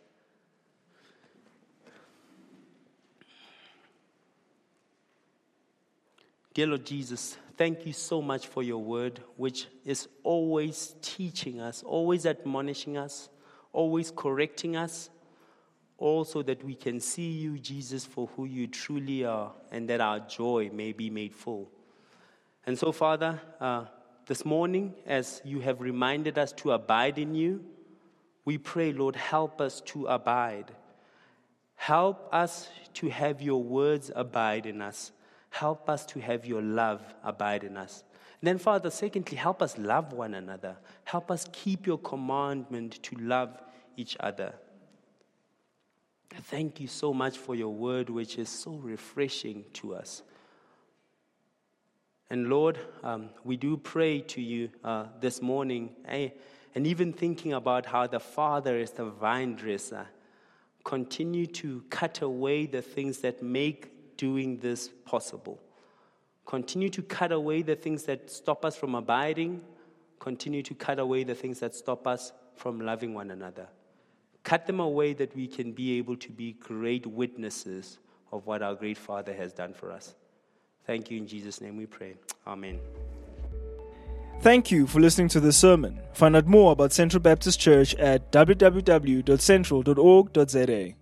Dear 6.54 6.68
Lord 6.68 6.84
Jesus, 6.84 7.36
thank 7.56 7.84
you 7.86 7.92
so 7.92 8.22
much 8.22 8.46
for 8.46 8.62
your 8.62 8.78
word, 8.78 9.20
which 9.36 9.66
is 9.84 10.06
always 10.22 10.94
teaching 11.02 11.60
us, 11.60 11.82
always 11.82 12.26
admonishing 12.26 12.96
us, 12.96 13.28
always 13.72 14.12
correcting 14.14 14.76
us, 14.76 15.10
also 16.02 16.42
that 16.42 16.64
we 16.64 16.74
can 16.74 16.98
see 17.00 17.30
you, 17.30 17.58
Jesus, 17.58 18.04
for 18.04 18.26
who 18.34 18.44
you 18.44 18.66
truly 18.66 19.24
are, 19.24 19.52
and 19.70 19.88
that 19.88 20.00
our 20.00 20.18
joy 20.20 20.68
may 20.72 20.92
be 20.92 21.08
made 21.08 21.34
full. 21.34 21.70
And 22.66 22.76
so, 22.76 22.90
Father, 22.90 23.40
uh, 23.60 23.84
this 24.26 24.44
morning, 24.44 24.94
as 25.06 25.40
you 25.44 25.60
have 25.60 25.80
reminded 25.80 26.38
us 26.38 26.52
to 26.54 26.72
abide 26.72 27.18
in 27.18 27.34
you, 27.34 27.64
we 28.44 28.58
pray, 28.58 28.92
Lord, 28.92 29.14
help 29.14 29.60
us 29.60 29.80
to 29.92 30.06
abide. 30.06 30.72
Help 31.76 32.28
us 32.32 32.68
to 32.94 33.08
have 33.08 33.40
your 33.40 33.62
words 33.62 34.10
abide 34.14 34.66
in 34.66 34.82
us. 34.82 35.12
Help 35.50 35.88
us 35.88 36.04
to 36.06 36.20
have 36.20 36.46
your 36.46 36.62
love 36.62 37.02
abide 37.22 37.62
in 37.62 37.76
us. 37.76 38.02
And 38.40 38.48
then, 38.48 38.58
Father, 38.58 38.90
secondly, 38.90 39.36
help 39.36 39.62
us 39.62 39.78
love 39.78 40.12
one 40.12 40.34
another. 40.34 40.76
Help 41.04 41.30
us 41.30 41.46
keep 41.52 41.86
your 41.86 41.98
commandment 41.98 43.00
to 43.04 43.16
love 43.16 43.60
each 43.96 44.16
other. 44.18 44.54
Thank 46.34 46.80
you 46.80 46.88
so 46.88 47.12
much 47.12 47.38
for 47.38 47.54
your 47.54 47.72
word, 47.72 48.08
which 48.08 48.38
is 48.38 48.48
so 48.48 48.72
refreshing 48.72 49.64
to 49.74 49.94
us. 49.94 50.22
And 52.30 52.48
Lord, 52.48 52.78
um, 53.02 53.28
we 53.44 53.58
do 53.58 53.76
pray 53.76 54.20
to 54.20 54.40
you 54.40 54.70
uh, 54.82 55.06
this 55.20 55.42
morning. 55.42 55.90
Eh, 56.08 56.30
and 56.74 56.86
even 56.86 57.12
thinking 57.12 57.52
about 57.52 57.84
how 57.84 58.06
the 58.06 58.20
Father 58.20 58.78
is 58.78 58.92
the 58.92 59.04
vine 59.04 59.54
dresser, 59.54 60.06
continue 60.84 61.46
to 61.46 61.84
cut 61.90 62.22
away 62.22 62.64
the 62.66 62.80
things 62.80 63.18
that 63.18 63.42
make 63.42 64.16
doing 64.16 64.58
this 64.58 64.88
possible. 65.04 65.60
Continue 66.46 66.88
to 66.88 67.02
cut 67.02 67.32
away 67.32 67.62
the 67.62 67.76
things 67.76 68.04
that 68.04 68.30
stop 68.30 68.64
us 68.64 68.76
from 68.76 68.94
abiding. 68.94 69.60
Continue 70.18 70.62
to 70.62 70.74
cut 70.74 70.98
away 70.98 71.24
the 71.24 71.34
things 71.34 71.60
that 71.60 71.74
stop 71.74 72.06
us 72.06 72.32
from 72.56 72.80
loving 72.80 73.12
one 73.12 73.30
another. 73.30 73.68
Cut 74.44 74.66
them 74.66 74.80
away 74.80 75.12
that 75.14 75.34
we 75.36 75.46
can 75.46 75.72
be 75.72 75.98
able 75.98 76.16
to 76.16 76.30
be 76.30 76.52
great 76.52 77.06
witnesses 77.06 77.98
of 78.32 78.46
what 78.46 78.62
our 78.62 78.74
great 78.74 78.98
Father 78.98 79.34
has 79.34 79.52
done 79.52 79.72
for 79.72 79.92
us. 79.92 80.14
Thank 80.86 81.10
you. 81.10 81.18
In 81.18 81.26
Jesus' 81.26 81.60
name 81.60 81.76
we 81.76 81.86
pray. 81.86 82.14
Amen. 82.46 82.78
Thank 84.40 84.70
you 84.72 84.88
for 84.88 84.98
listening 84.98 85.28
to 85.28 85.40
this 85.40 85.56
sermon. 85.56 86.00
Find 86.14 86.34
out 86.34 86.46
more 86.46 86.72
about 86.72 86.92
Central 86.92 87.20
Baptist 87.20 87.60
Church 87.60 87.94
at 87.94 88.32
www.central.org.za. 88.32 90.94